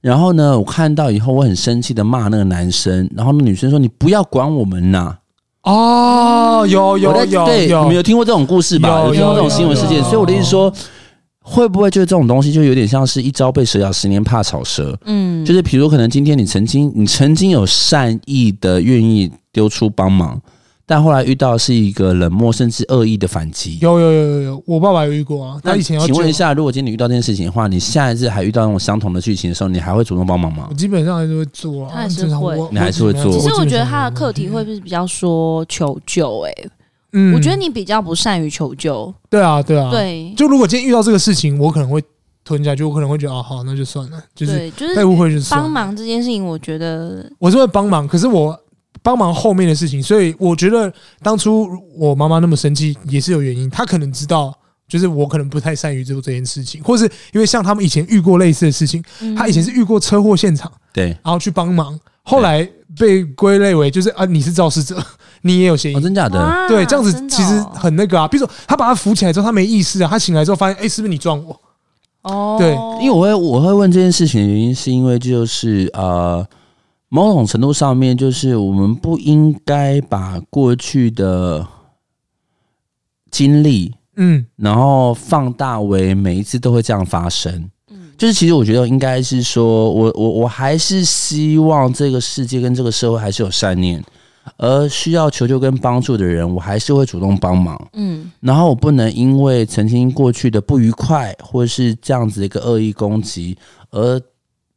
[0.00, 5.16] 然后呢，我看到以后我很生气的骂那个男生，然后那女生说：“你不要管我们呐！”
[5.64, 9.00] 哦，有有有，对，你们有听过这种故事吧？
[9.06, 10.72] 有听过这种新闻事件，所以我的意思说。
[11.50, 14.96] 会不会就是这种东西，就有点像是一朝被蛇咬，十年怕草蛇？
[15.04, 20.40] 嗯，就是比如可能今天你曾经你曾经有善意的愿意丢出帮忙，
[20.86, 23.78] 但后来遇到是一个冷漠甚至恶意的反击。
[23.80, 25.60] 有有有有有，我爸爸有遇过啊。
[25.64, 30.68] 那以前要，请问一下，如果今天你遇到这件事情的话，你下一次还遇到那种相同的剧情的时候，你还会主动帮忙吗？
[30.70, 33.32] 我基本上还是会做啊，他还是会，你还是会做。
[33.32, 36.42] 其实我觉得他的课题会不会比较说求救？
[36.42, 36.54] 哎。
[37.12, 39.12] 嗯，我觉得你比较不善于求救。
[39.28, 40.32] 对啊，对啊，对。
[40.36, 42.02] 就如果今天遇到这个事情，我可能会
[42.44, 44.22] 吞下去，我可能会觉得啊，好，那就算了。
[44.34, 48.58] 就是就是被误会就是帮忙这件事情，我觉得我是会帮忙，可是我
[49.02, 50.92] 帮忙后面的事情，所以我觉得
[51.22, 54.56] 当初我妈妈那么生气也是有原因，她可能知道，
[54.88, 59.02] 就是我可能不太善于做这件事情，或是因为像他们以前遇过类似的事情，
[59.36, 62.68] 她以前是遇过车祸现场，对，然后去帮忙，后来
[62.98, 64.96] 被归类为就是啊，你是肇事者。
[65.42, 65.94] 你也有嫌疑？
[65.96, 66.68] 哦，真假的？
[66.68, 68.28] 对，这样子其实很那个啊。
[68.28, 70.08] 比如说，他把他扶起来之后，他没意识啊。
[70.08, 71.60] 他醒来之后发现，哎，是不是你撞我？
[72.22, 72.72] 哦，对，
[73.02, 76.46] 因为我会我会问这件事情的原因，是因为就是呃，
[77.08, 81.66] 某种程度上面，就是我们不应该把过去的
[83.30, 87.70] 经历，嗯，然后放大为每一次都会这样发生。
[87.90, 94.04] 嗯，就是其实我觉得应该是说，我我我还是希望这个世界跟这个社会还是有善念。
[94.56, 97.88] 而需要求救跟帮助的人，我还是会主动帮忙。
[97.92, 103.56] 嗯，然后我不能因为曾经过去的不愉快，或是这样子的一个恶意攻击，
[103.90, 104.20] 而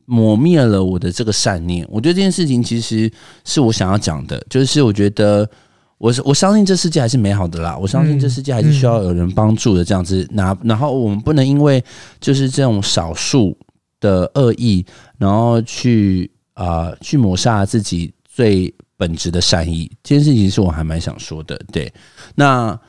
[0.06, 1.88] 抹灭了我的这个善念。
[1.90, 3.12] 我觉得这件事情其实
[3.46, 5.50] 是我想要讲的，就是我觉得
[5.98, 9.84] 我我相信这世界还是美好的啦，我相信这世界还是需要有人帮助的。
[9.84, 11.84] 这样子，那然后我们不能因为
[12.20, 13.58] 就是这种少数
[14.00, 14.86] 的恶意，
[15.18, 18.74] 然后去啊、呃、去抹杀自己最。
[18.96, 21.60] 本质的善意，这件事情是我还蛮想说的。
[21.72, 21.92] 对，
[22.36, 22.80] 那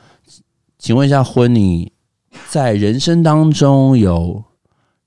[0.77, 1.91] 请问一下，婚礼
[2.49, 4.43] 在人生当中有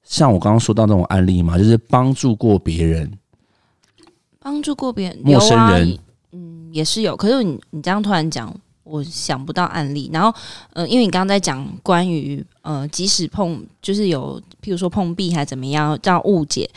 [0.03, 1.57] 像我刚刚说到那种案例吗？
[1.57, 3.13] 就是帮助过别人，
[4.41, 5.99] 帮助过别人，陌生人，啊，
[6.33, 7.17] 嗯，也是有。
[7.17, 10.11] 可是你你这样突然讲，我想不到案例。
[10.13, 10.35] 然后，
[10.73, 16.69] 呃，因为你刚刚在讲关于呃，即使碰，就是有，譬如说碰壁还怎么样，叫误解。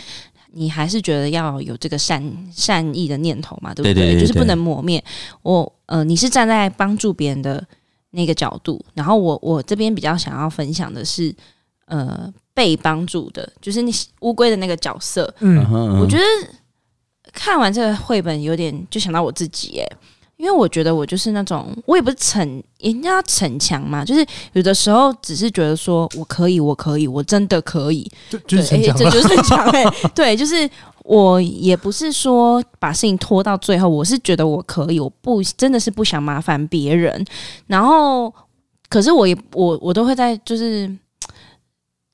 [0.53, 3.93] 你还是觉得要有这个善善意的念头嘛，对不对？
[3.93, 5.03] 对对对对，就是不能磨灭。
[5.41, 7.65] 我呃，你是站在帮助别人的
[8.11, 11.33] 那个角度，然后我我这边比较想要分享的是，
[11.85, 15.33] 呃被帮助的，就是那乌龟的那个角色。
[15.39, 15.65] 嗯，
[15.99, 16.23] 我觉得
[17.33, 19.97] 看完这个绘本有点就想到我自己哎。
[20.41, 30.67] 因为我觉得我就是那种，我也不是逞，人家逞强嘛，就是有的时候只是觉得说我可以，我可以，我真的可以，就就是逞强，这 就是逞强哎，对，就是
[31.03, 37.23] 我也不是说把事情拖到最后，我是觉得我可以，我不真的是不想麻烦别人，
[37.67, 38.33] 然后
[38.89, 40.91] 可是我也我我都会在就是，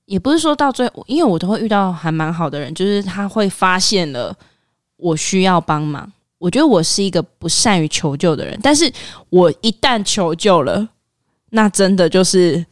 [0.03, 4.35] 也不是说到最后，因为我都会遇到还蛮好的人，就是他会发现了
[4.97, 6.11] 我需要帮忙。
[6.39, 8.91] 我觉得我是一个不善于求救的人，但是
[9.29, 10.87] 我一旦求救了，
[11.49, 12.63] 那真的就是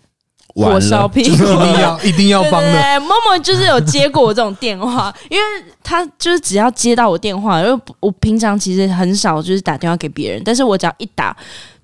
[0.47, 2.99] 火烧屁股， 一定要 一定要帮的。
[3.01, 5.45] 默默就是有接过我这种电话，因为
[5.84, 11.36] 他就是只要接到我电话，因为我平常其实很少就是打电话给别人，但是我只要一打，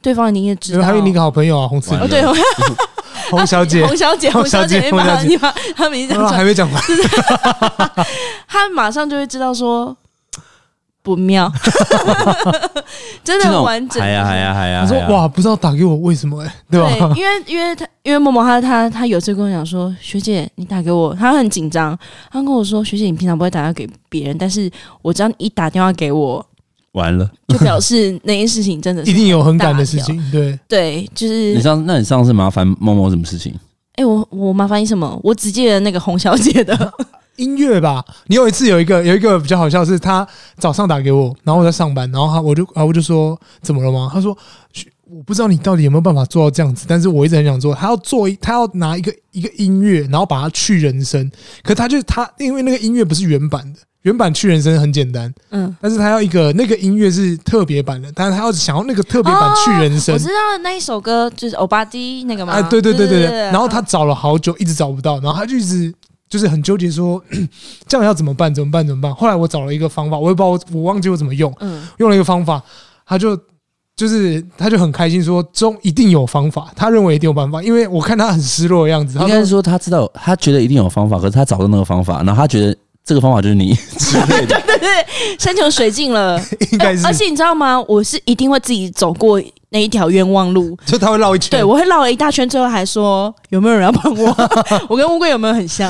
[0.02, 0.84] 对方一定也知道。
[0.84, 2.24] 还有你个好朋友啊，洪慈，对，
[3.32, 6.84] 洪小姐，洪小姐，洪小姐，你把你把他名字讲出来，还没讲完，
[8.48, 9.98] 他马上就会知道说。
[11.04, 11.52] 不妙，
[13.24, 14.02] 真的很完整。
[14.02, 14.82] 哎呀哎呀哎呀！
[14.84, 17.14] 我说哇，不知道打给我为什么哎、欸，对吧？
[17.14, 21.98] 对，因为因为他因为默默他他他有次跟我讲说，学姐你打给我，他很紧张，
[22.32, 24.70] 他跟我说学姐你平常不会打电话给别人，但是
[25.02, 26.46] 我只要你一打电话给我，
[26.92, 30.24] 完了，就表示那件事情真的是一定有很赶的事情。
[30.32, 33.52] 对对，就是你上那你上次麻烦默默什么事情？
[33.96, 35.20] 哎、欸，我我麻烦你什么？
[35.24, 36.76] 我只记得那个洪小姐的。
[37.38, 44.10] 音乐吧，你有一次有一个有一个比较好笑，是他早上打给我，然后我在上班，然后他我就啊我就说怎么了吗？
[44.14, 44.38] 他说
[45.10, 47.74] 我不知道你到底有没有办法做到这样子，但是我一直很想做。
[47.74, 51.32] 他要做一，他要拿一个一个音乐，然后把它去人声，
[51.64, 60.14] 可他就他因为那个音乐不是原版的，原版去人声很简单，嗯，但是他要一个那个音乐是特别版的，但是他要想要那个特别版去人声。
[60.14, 62.54] 我知道那一首歌就是欧巴迪那个吗？
[62.54, 65.94] 哎，对对对对对，然后他找了好久，一直找不到，然后他就一直。
[66.32, 67.22] 就是很纠结，说
[67.86, 68.52] 这样要怎么办？
[68.56, 68.88] 怎么办？
[68.88, 69.14] 怎么办？
[69.14, 72.64] 后来我找了一个方法，我也不知道我我忘记我怎么用，嗯，用了一个方法，
[73.06, 73.38] 他就
[73.98, 86.40] 就是他就很开心，说中一定有方法，他认为一定有办法，因为我看他很失落的样子，应该是说他知道，他觉得一定有方法，可是他找到那个方法，然后他觉得这个方法就是你 之类的，对对对，山穷水尽了，
[86.72, 87.80] 应该是，而且你知道吗？
[87.88, 89.42] 我是一定会自己走过。
[89.74, 94.36] 那一条冤枉路，就他会绕一圈，对，我会绕了一大圈，最后还说有没有人要帮我？
[94.90, 95.90] 我跟乌龟有没有很像？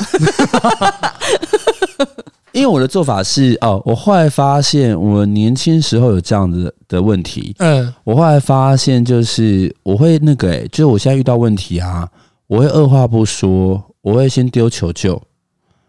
[2.52, 7.56] 因为我的做法是哦，我后来发现我年轻时候有这样子的问题。
[7.58, 12.08] 嗯，我后来发现就是我会那个、欸，就是我现在遇到问题啊，
[12.45, 15.19] 我会二话不说，我会先丢求救。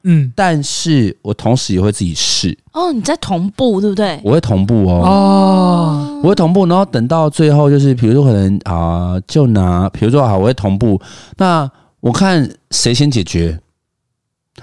[0.05, 2.93] 嗯，但是我同时也会自己试哦。
[2.93, 4.21] 你在同步对不对？
[4.25, 5.03] 我会同步哦。
[5.05, 11.01] 哦，我会同步，然后等到最后就是，比如说可能啊、呃，就拿，比如说好，我会同步。
[11.37, 13.59] 那我看谁先解决。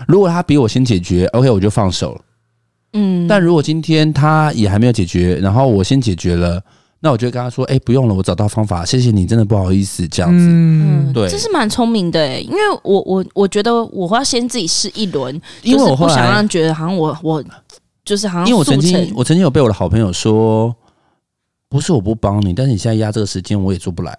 [0.08, 2.22] 如果他比我先解决，OK，我就放手了。
[2.94, 6.62] 嗯，但如果今天他也还没有解决，然后我先解决了。
[7.02, 10.46] 那我就跟他说：“哎、欸，不用了，我找到方法，谢谢你，真的不好意思这样子。
[10.46, 17.42] 嗯”对，这是蛮聪明的哎，因为我我我觉得我会要先自己试一轮，因为我不想让人觉得好像我我
[18.04, 20.76] 就是好像因为我曾经我曾经有被我的好朋友说，
[21.70, 24.14] 不是我不帮你，但是你现在压这个时间我也做不来。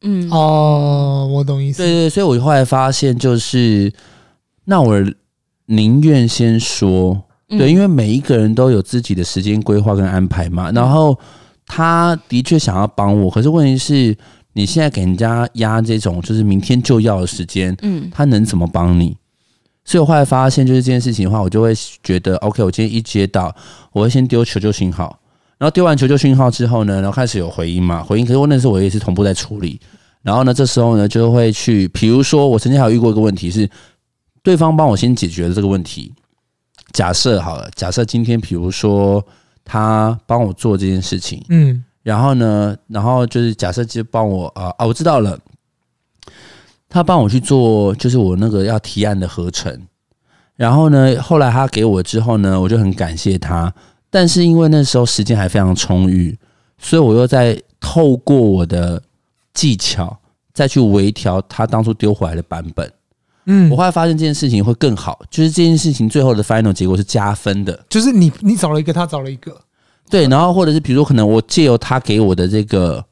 [0.00, 1.82] 嗯哦，我懂意思。
[1.82, 3.92] 对对，所以我后来发现就是，
[4.64, 4.96] 那我
[5.66, 11.18] 宁愿先说，对，因为每一个人都有自己的时间规划跟安排嘛，然后。
[11.68, 14.16] 他的确想要帮我，可是问题是，
[14.54, 19.14] 你现在给人家压这种就是明天就要的时间，嗯，他能怎么帮你？
[19.84, 23.54] 所以我后来发现，就是这件事情的话，我就会觉得，OK，我今天一接到，
[23.92, 25.18] 我会先丢求救信号，
[25.58, 28.24] 然后丢完求救信号之后呢，然后开始有回音嘛，回音。
[28.24, 29.78] 可是我那时候我也是同步在处理，
[30.22, 33.68] 然后呢，这时候呢就会去，比如说我曾经还有遇过一个问题是，
[34.42, 36.12] 对方帮我先解决了这个问题。
[36.92, 39.22] 假设好了，假设今天比如说。
[39.70, 45.38] 他帮我做这件事情，嗯，然后呢，然后就是假设就帮我啊啊，我知道了，
[46.88, 49.78] 他帮我去做，就是我那个要提案的合成，
[50.56, 53.70] 然后呢，后来他给我之后呢，我就很感谢他，
[54.08, 56.34] 但是因为那时候时间还非常充裕，
[56.78, 59.02] 所以我又在透过我的
[59.52, 60.18] 技巧
[60.54, 62.90] 再去微调他当初丢回来的版本。
[63.50, 69.58] 嗯，我后来发现这件事情会更好，就是这件事情最后的 final 结果是加分的，就是你你找了一个，他找了一个，
[70.10, 73.04] 对，然后或者是比如说可能我借由他给我的这个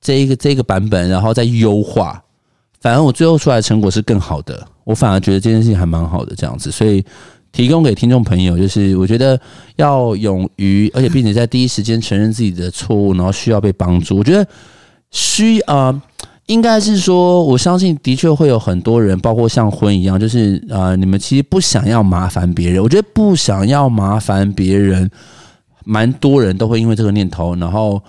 [0.00, 2.22] 这一个这个版本，然后再优化，
[2.80, 7.04] 反而我最后出来的成果是更好的，我反而觉得这件事情还蛮好的这样子，所以
[7.52, 9.40] 提供给听众朋友，就是我觉得
[9.76, 14.46] 要勇于，而且并且在第一时间承认自己的错误，然后需要被帮助，我觉得
[15.10, 16.02] 需啊。
[16.46, 22.82] 应该是说，我相信的确会有很多人，包括像婚一样，就是呃，你们其实不想要麻烦别人。
[22.82, 25.10] 我觉得不想要麻烦别人，
[25.88, 28.00] 蛮多人都会因为这个念头，然后。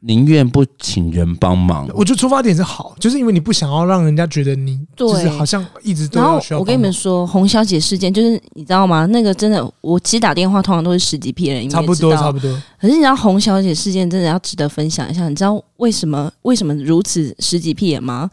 [0.00, 6.58] 宁愿不请人帮忙，我觉得出发点是好，就是因为你不想要让人家觉得你就是好像一直都要需要。
[6.58, 9.04] 然后我跟你们说，洪小姐事件就是你知道吗？
[9.06, 12.52] 那个真的，我其实打电话通常都是十几批人，差不多差不多。
[12.78, 18.30] 可是你知道洪小姐事件真的要值得分享一下，你知道为什么为什么如此十几批人吗？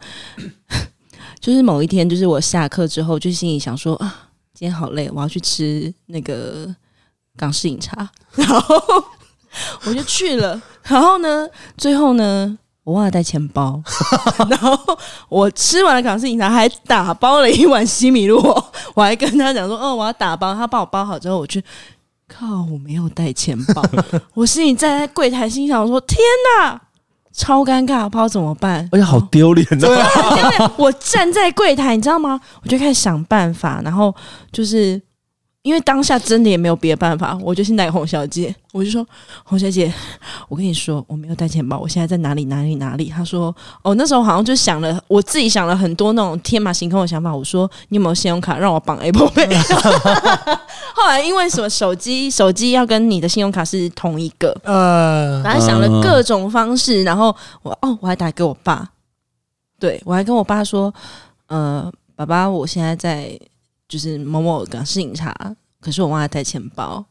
[1.40, 6.72] 就是某一天，就是我下课之后，就心里想说啊，今天好累，我要去吃那个
[7.36, 8.82] 港式饮茶， 然后。
[9.84, 13.80] 我就去了，然后呢，最后呢，我忘了带钱包，
[14.50, 14.76] 然后
[15.28, 18.36] 我吃完了港式饮茶，还打包了一碗西米露，
[18.96, 21.62] 我还跟他讲说，哦，我要打包，他帮我包好之后，我去，
[22.26, 23.80] 靠，我没有带钱包，
[24.34, 26.18] 我心里站在柜台，心想说，天
[26.58, 26.80] 哪，
[27.32, 32.40] 超尴尬，不知道怎么办，而且好丢脸，对啊，我站在柜台，你知道吗？
[32.64, 34.12] 我就开始想办法，然后
[34.50, 35.00] 就是。
[35.64, 39.04] 因为当下真的也没有别的办法，我就先带洪小姐，我就说
[39.44, 39.90] 洪小姐，
[40.46, 43.08] 我跟你说我没有带钱包，我现在在哪里哪里哪里？
[43.08, 43.44] 她说
[43.80, 47.34] 哦，那时候好像就想了，我自己想了很多那种天马行空的想法。
[47.34, 49.56] 我说你有没有信用卡让我绑 Apple Pay？
[50.94, 58.86] 后来因为什么手机手机要跟你的信用卡是同一个，呃，反正想了各种方式，然后我哦我还打给我爸，
[59.80, 60.92] 对我还跟我爸说，
[61.46, 63.40] 呃，爸爸，我现在在。
[63.94, 65.32] 就是某某港式警察，
[65.80, 67.04] 可是我忘了带钱包，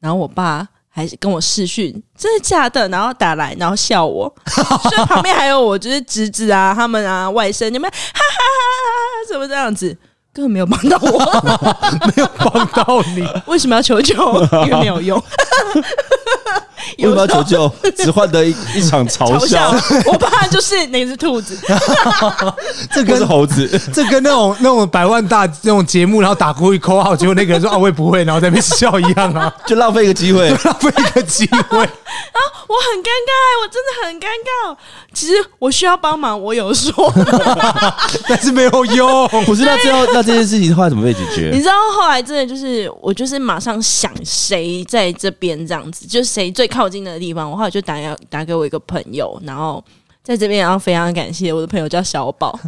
[0.00, 2.86] 然后我爸还跟我视讯，真的假的？
[2.90, 9.96] 然后打来，然后笑我， 所以旁边还有我就是侄子啊，他们啊外甥，你们哈哈哈哈，怎么这样子？
[10.36, 11.18] 根本没有帮到我，
[12.14, 14.14] 没有帮到你， 为什么要求救？
[14.66, 15.18] 因为没有用。
[16.98, 17.72] 为什么要求救？
[17.96, 19.74] 只换得一一场嘲笑。
[20.04, 21.58] 我怕就是那只兔子，
[22.92, 31.78] 这跟是猴子，这跟那种那种百万大那种节目，然后打过去扣号，结果那个人说啊我也不会，然后在那边笑一样啊，就浪费一个机会，浪费一个机会。
[31.84, 33.32] 啊，我很尴尬，
[33.62, 34.76] 我真的很尴尬。
[35.12, 36.92] 其实我需要帮忙，我有说，
[38.28, 39.26] 但是没有用。
[39.44, 41.50] 不是，那最后那这件事情后来怎么被解决？
[41.52, 47.50] 你知道后来真的就是我就是马上想谁在这边这样子，就谁最靠近的地方。
[47.50, 49.82] 我后来就打要打给我一个朋友，然后
[50.22, 52.58] 在这边，然后非常感谢我的朋友叫小宝，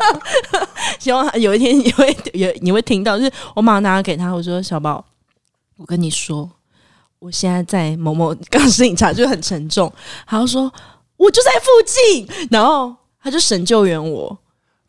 [1.00, 5.04] 希望有一天你会有你会听到，就是我马上打给他，我说小宝，
[5.78, 6.50] 我跟你说。
[7.20, 9.90] 我现在在某某港式饮茶，就很沉重。
[10.26, 10.70] 他就说，
[11.16, 14.38] 我就在附近，然后他就神救援我。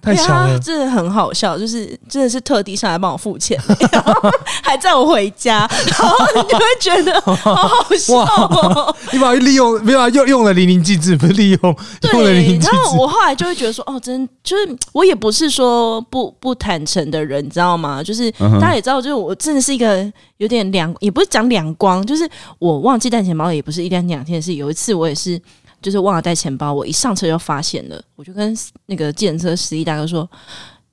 [0.05, 3.59] 太强了，真的很好笑，就是真的是特地上来帮我付钱，
[3.91, 4.29] 然 后
[4.61, 8.95] 还载我回家，然后你就会觉得 好好笑哦。
[9.11, 12.67] 你把利用，没有用用了淋漓尽致，不是利用，对，用了淋漓尽致。
[12.67, 18.03] 然后我后来就会觉得说，哦，真就是我也不是说不不坦诚的人，你知道吗？
[18.03, 20.05] 就是大家也知道，就是我真的是一个
[20.37, 22.29] 有点两，也不是讲两光，就是
[22.59, 24.53] 我忘记带钱包，也不是一天两天的事。
[24.53, 25.41] 有一次我也是。
[25.85, 28.57] 就是忘了带钱包，我一上车就发现了，我就跟
[28.87, 30.27] 那个计程车司机大哥说：“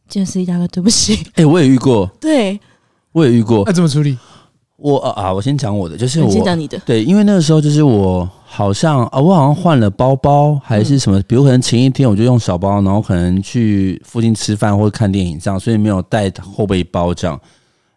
[0.06, 2.60] 计程车司机大哥，对不起。”哎，我也遇过，对，
[3.12, 3.62] 我也遇过。
[3.64, 4.18] 那怎么处理？
[4.76, 6.78] 我啊啊，我先讲我的，就是我先讲你的。
[6.84, 17.40] 对，因为那个时候就是我好像啊，我好像换了包包还是什么，比如可能前一天我就用小包，然后可能去附近吃饭或者看电影这样，所以没有带后背包这样。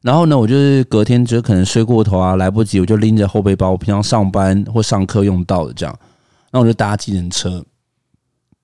[0.01, 5.99] 然后呢，我就是隔天就可能睡过头啊，来不及，我就拎着后背包，我平常上班或上课用到的这样。
[6.56, 7.62] 然后我就搭计程车，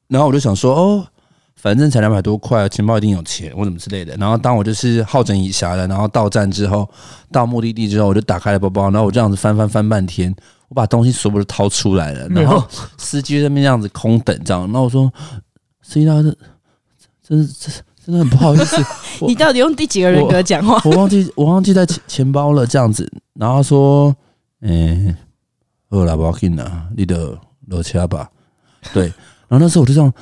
[0.08, 1.06] 然后我就想说，哦，
[1.58, 4.16] 反正才两百多块，钱包一定有钱，或怎么之类的。
[4.16, 6.90] 然后当我就是好整以暇的，然后到站之后，
[7.34, 10.34] 到目的地之后，我就打开了包包，然后我这样子翻翻翻半天，
[10.70, 12.30] 我把东西所有都掏出来了。
[12.30, 12.66] 然后
[12.98, 14.64] 司机在那边这样子空等，这样。
[14.68, 15.12] 然后我说，
[15.82, 16.34] 司机大哥，
[17.22, 17.74] 真是真
[18.06, 18.82] 真的很不好意思。
[19.28, 20.82] 你到底用第几个人格讲话？
[20.86, 23.12] 我，我忘记我忘记带钱钱包了，这样子。
[23.34, 24.16] 然后他说，
[24.62, 25.14] 嗯，
[25.90, 27.38] 饿了，不要紧啦，你的。
[27.72, 28.30] 落车吧，
[28.94, 29.06] 对，
[29.48, 30.14] 然后那时候我就这样，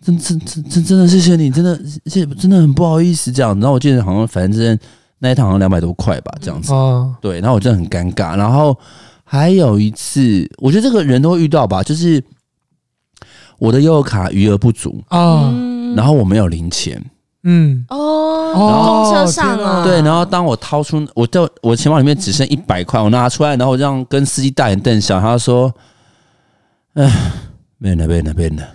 [0.00, 3.52] 真真真真真的谢谢你，真的谢真的很不好意思这样。
[3.60, 4.78] 然后我记得好像反正
[5.18, 6.72] 那一趟好像两百多块吧，这样子。
[6.72, 8.36] 哦，对，然后我真的很尴尬。
[8.36, 8.76] 然后
[9.22, 12.22] 还有一次，我觉得这个人都会遇到吧，就是
[13.58, 15.52] 我的悠游卡余额不足啊，
[15.96, 17.04] 然后我没有零钱。
[17.42, 25.70] 嗯哦，然后公车上啊，对，然后当我掏出我就我钱包里面只剩一百块，我拿出来，然后我这样跟司机大眼瞪小，他说。
[26.98, 27.32] 哎，
[27.78, 28.68] 没了，没了，没了，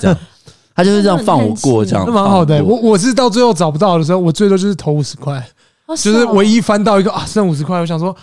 [0.00, 0.16] 这样，
[0.74, 2.62] 他就是这样放我过，这样，蛮好的。
[2.64, 5.40] 我我是到最后找不到的时候，我最多就是投五十块，
[5.88, 7.78] 就是唯一翻到一个啊，剩五十块。
[7.78, 8.14] 我想说，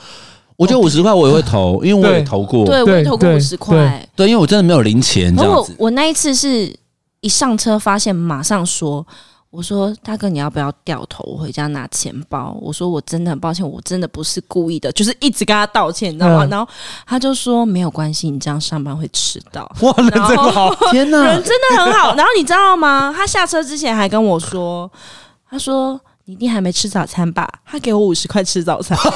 [0.57, 5.73] 我觉得五十块我也会投，因为我也投过，对，我也投过五十块，对，因为我真的没有零钱这样子。
[5.77, 6.75] 我那一次是
[7.21, 9.05] 一上车发现，马上说。
[9.49, 11.37] 我说大哥，你要不要掉头？
[11.37, 12.55] 回家拿钱包。
[12.61, 16.45] 我说我真的很抱歉，我真的不是故意的，就是一直跟他道歉，你知道吗？
[16.45, 16.69] 嗯、然后
[17.05, 19.63] 他就说没有关系，你这样上班会迟到。
[19.81, 22.13] 哇，人真好，天哪，人真的很好。
[22.15, 23.13] 然后你知道吗？
[23.15, 24.91] 他下车之前还跟我说，
[25.49, 27.47] 他说你一定还没吃早餐吧？
[27.65, 28.97] 他给我五十块吃早餐。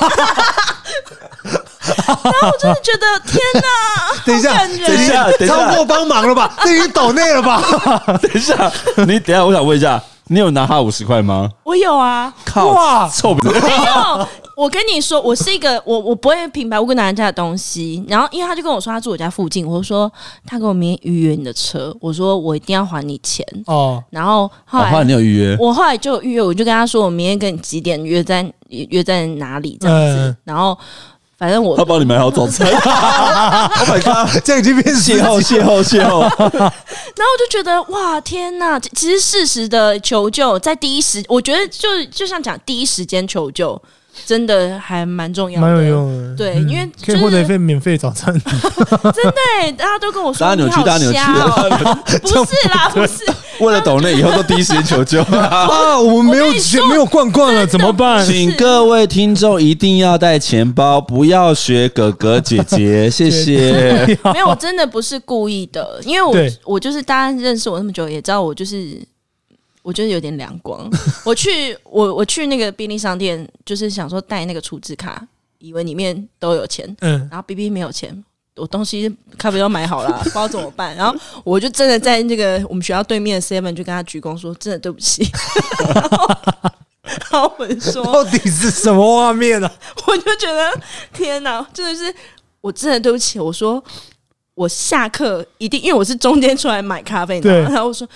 [2.08, 3.62] 然后我真的觉得天哪！
[4.26, 6.56] 等一下，等一下，超过帮忙了吧？
[6.64, 7.62] 这已经抖内了吧？
[8.22, 10.02] 等一下，你等一下，我想问一下。
[10.32, 11.50] 你有拿他五十块吗？
[11.66, 12.34] 我有啊！
[12.46, 13.52] 靠，哇，臭 不？
[13.52, 18.02] 没有，我跟你说，我是一个我我不会平白无故拿人家的东西。
[18.08, 20.10] 然后，因为他就跟我说他住我家附近，我就说
[20.46, 24.02] 他跟我明天预约你的车，我说我一定要还你钱哦。
[24.10, 25.58] 然后后来，后来你有预约？
[25.60, 30.78] 我后来就预约，我就跟他说我明天跟你几点约在约在哪里这样子，然后。
[31.42, 36.22] 反正我他帮你买好早餐， Oh my god，这样已经变邂逅邂逅邂逅。
[36.30, 43.82] 然后我就觉得哇天哪，其实事实的求救，在第一时，我觉得就就像讲第一时间求救。
[44.26, 46.36] 真的还蛮重要的，蛮有用的。
[46.36, 48.34] 对，因为可以获得一份免费早餐。
[48.42, 51.18] 真的，大家都跟我说，大家扭曲，大家扭曲。
[52.22, 53.24] 不是啦，不是。
[53.60, 56.00] 为了抖内，以后都第一时间求救 啊！
[56.00, 58.26] 我们没有钱，没有罐罐了，怎么办？
[58.26, 64.18] 请各位听众一定要带钱包，不要学哥哥姐姐，谢谢。
[64.24, 69.00] 没有，我真的不是故意的，因为我我就是大家认识我那么久，也知道我就是。
[69.82, 70.90] 我觉得有点两光。
[71.26, 75.26] 我去我我去那个便利商店，就是想说带那个储值卡，
[75.60, 76.96] 以为里面都有钱。
[77.00, 78.24] 嗯，然后 B B 没有钱，
[78.56, 80.96] 我东西咖啡都买好了， 不知道怎么办。
[80.96, 85.28] 然后我就真的在那个我们学校对面的 Seven 就跟他鞠躬说：“真的对不起。
[85.84, 86.28] ”然后
[87.04, 89.74] 然后我就说：“到底是什么画面呢、啊？”
[90.06, 90.72] 我就觉得
[91.12, 92.14] 天哪，真的是
[92.62, 93.40] 我真的对不起。
[93.40, 93.84] 我说
[94.54, 98.08] 我下课一定，因为我是中间出来买咖啡，对，然后我说。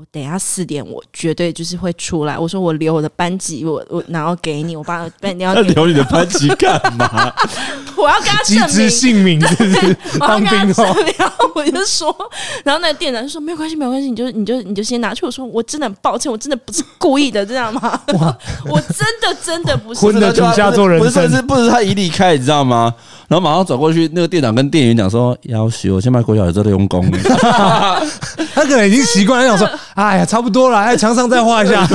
[0.00, 2.38] 我等下四点，我绝对就是会出来。
[2.38, 7.30] 我说我留我的班级，我我然后给你，我把班你 要留你的班级干嘛？
[7.98, 10.96] 我要跟他证明姓名， 对当兵哦。
[11.18, 12.16] 然后我就说，
[12.64, 15.26] 然后那个店长就说没有关系，没有关系，你就你就你就先拿去。
[15.26, 18.00] 我说我真的很抱歉，我真的不是故意的，知道吗？
[18.14, 18.34] 哇，
[18.70, 20.00] 我真的真的不是。
[20.00, 22.94] 婚的主下做人生，不是不是他一离开，你知道吗？
[23.30, 27.08] 然后马上转过去，那个店长跟店员讲说：“要许我先把国小的这里用功。
[28.52, 31.86] ”他可能已经习惯了，想说：“哎呀，差不多了，哎墙上再画一下。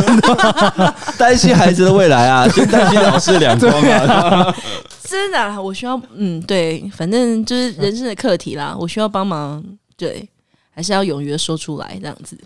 [1.19, 4.55] ”担心孩子的未来啊，就担心老师两光啊。
[5.03, 9.61] 真的，我需要嗯，对，反正就是人生的课题啦，我需要帮忙，
[9.97, 10.25] 对，
[10.73, 12.37] 还是要勇于的说出来，这样子。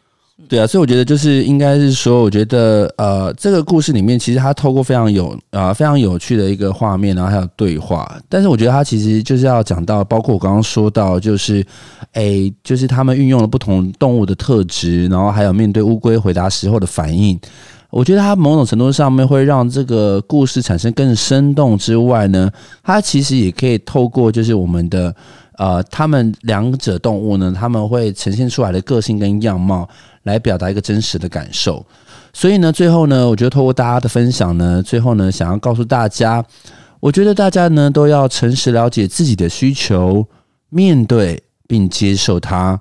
[0.48, 8.20] 对啊，所以我觉得就是应该是说，我觉得呃，这个故事里面其实它透过非常有啊、非常有趣的一个画面，然后还有对话。
[8.28, 11.64] 但是我觉得它其实就是要讲到，包括我刚刚说到，就是
[12.14, 17.40] 诶，就是他们运用了不同动物的特质，然后还有面对乌龟回答时候的反应。
[17.92, 22.50] 我觉得它某种程度上面会让这个故事产生更生动之外呢，
[22.84, 25.14] 它其实也可以透过就是我们的
[25.58, 29.88] 呃，他们两者动物呢，他们会呈现出来的个性跟样貌。
[30.24, 31.86] 来表达一个真实的感受，
[32.34, 36.46] 所以呢，最后呢，我觉得透过大家的分享呢，最后呢，想要告诉大家，
[37.00, 40.28] 我觉得大家呢都要诚实了解自己的需求，
[40.70, 42.80] 面对并接受它，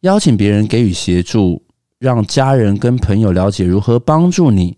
[0.00, 1.62] 邀请别人给予协助，
[1.98, 4.76] 让家人跟朋友了解如何帮助你，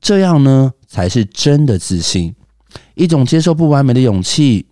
[0.00, 2.34] 这样呢才是真的自信，
[2.94, 4.66] 一种接受不完美的勇气。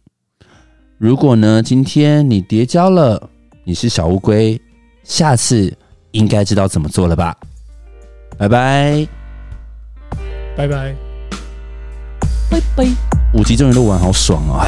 [0.98, 3.30] 如果呢，今天你跌跤了，
[3.64, 4.60] 你是小乌龟，
[5.04, 5.72] 下次。
[6.12, 7.36] 应该知道怎么做了吧？
[8.38, 9.06] 拜拜，
[10.56, 10.94] 拜拜，
[12.50, 12.86] 拜拜。
[13.34, 14.66] 五集终于录完，好爽啊！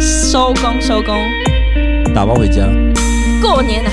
[0.00, 1.16] 收工，收工，
[2.14, 2.66] 打包回家。
[3.40, 3.90] 过年了，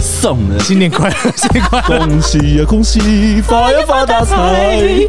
[0.00, 5.08] 送了，新年快乐，新年快乐，恭喜呀，恭喜，发呀发大财。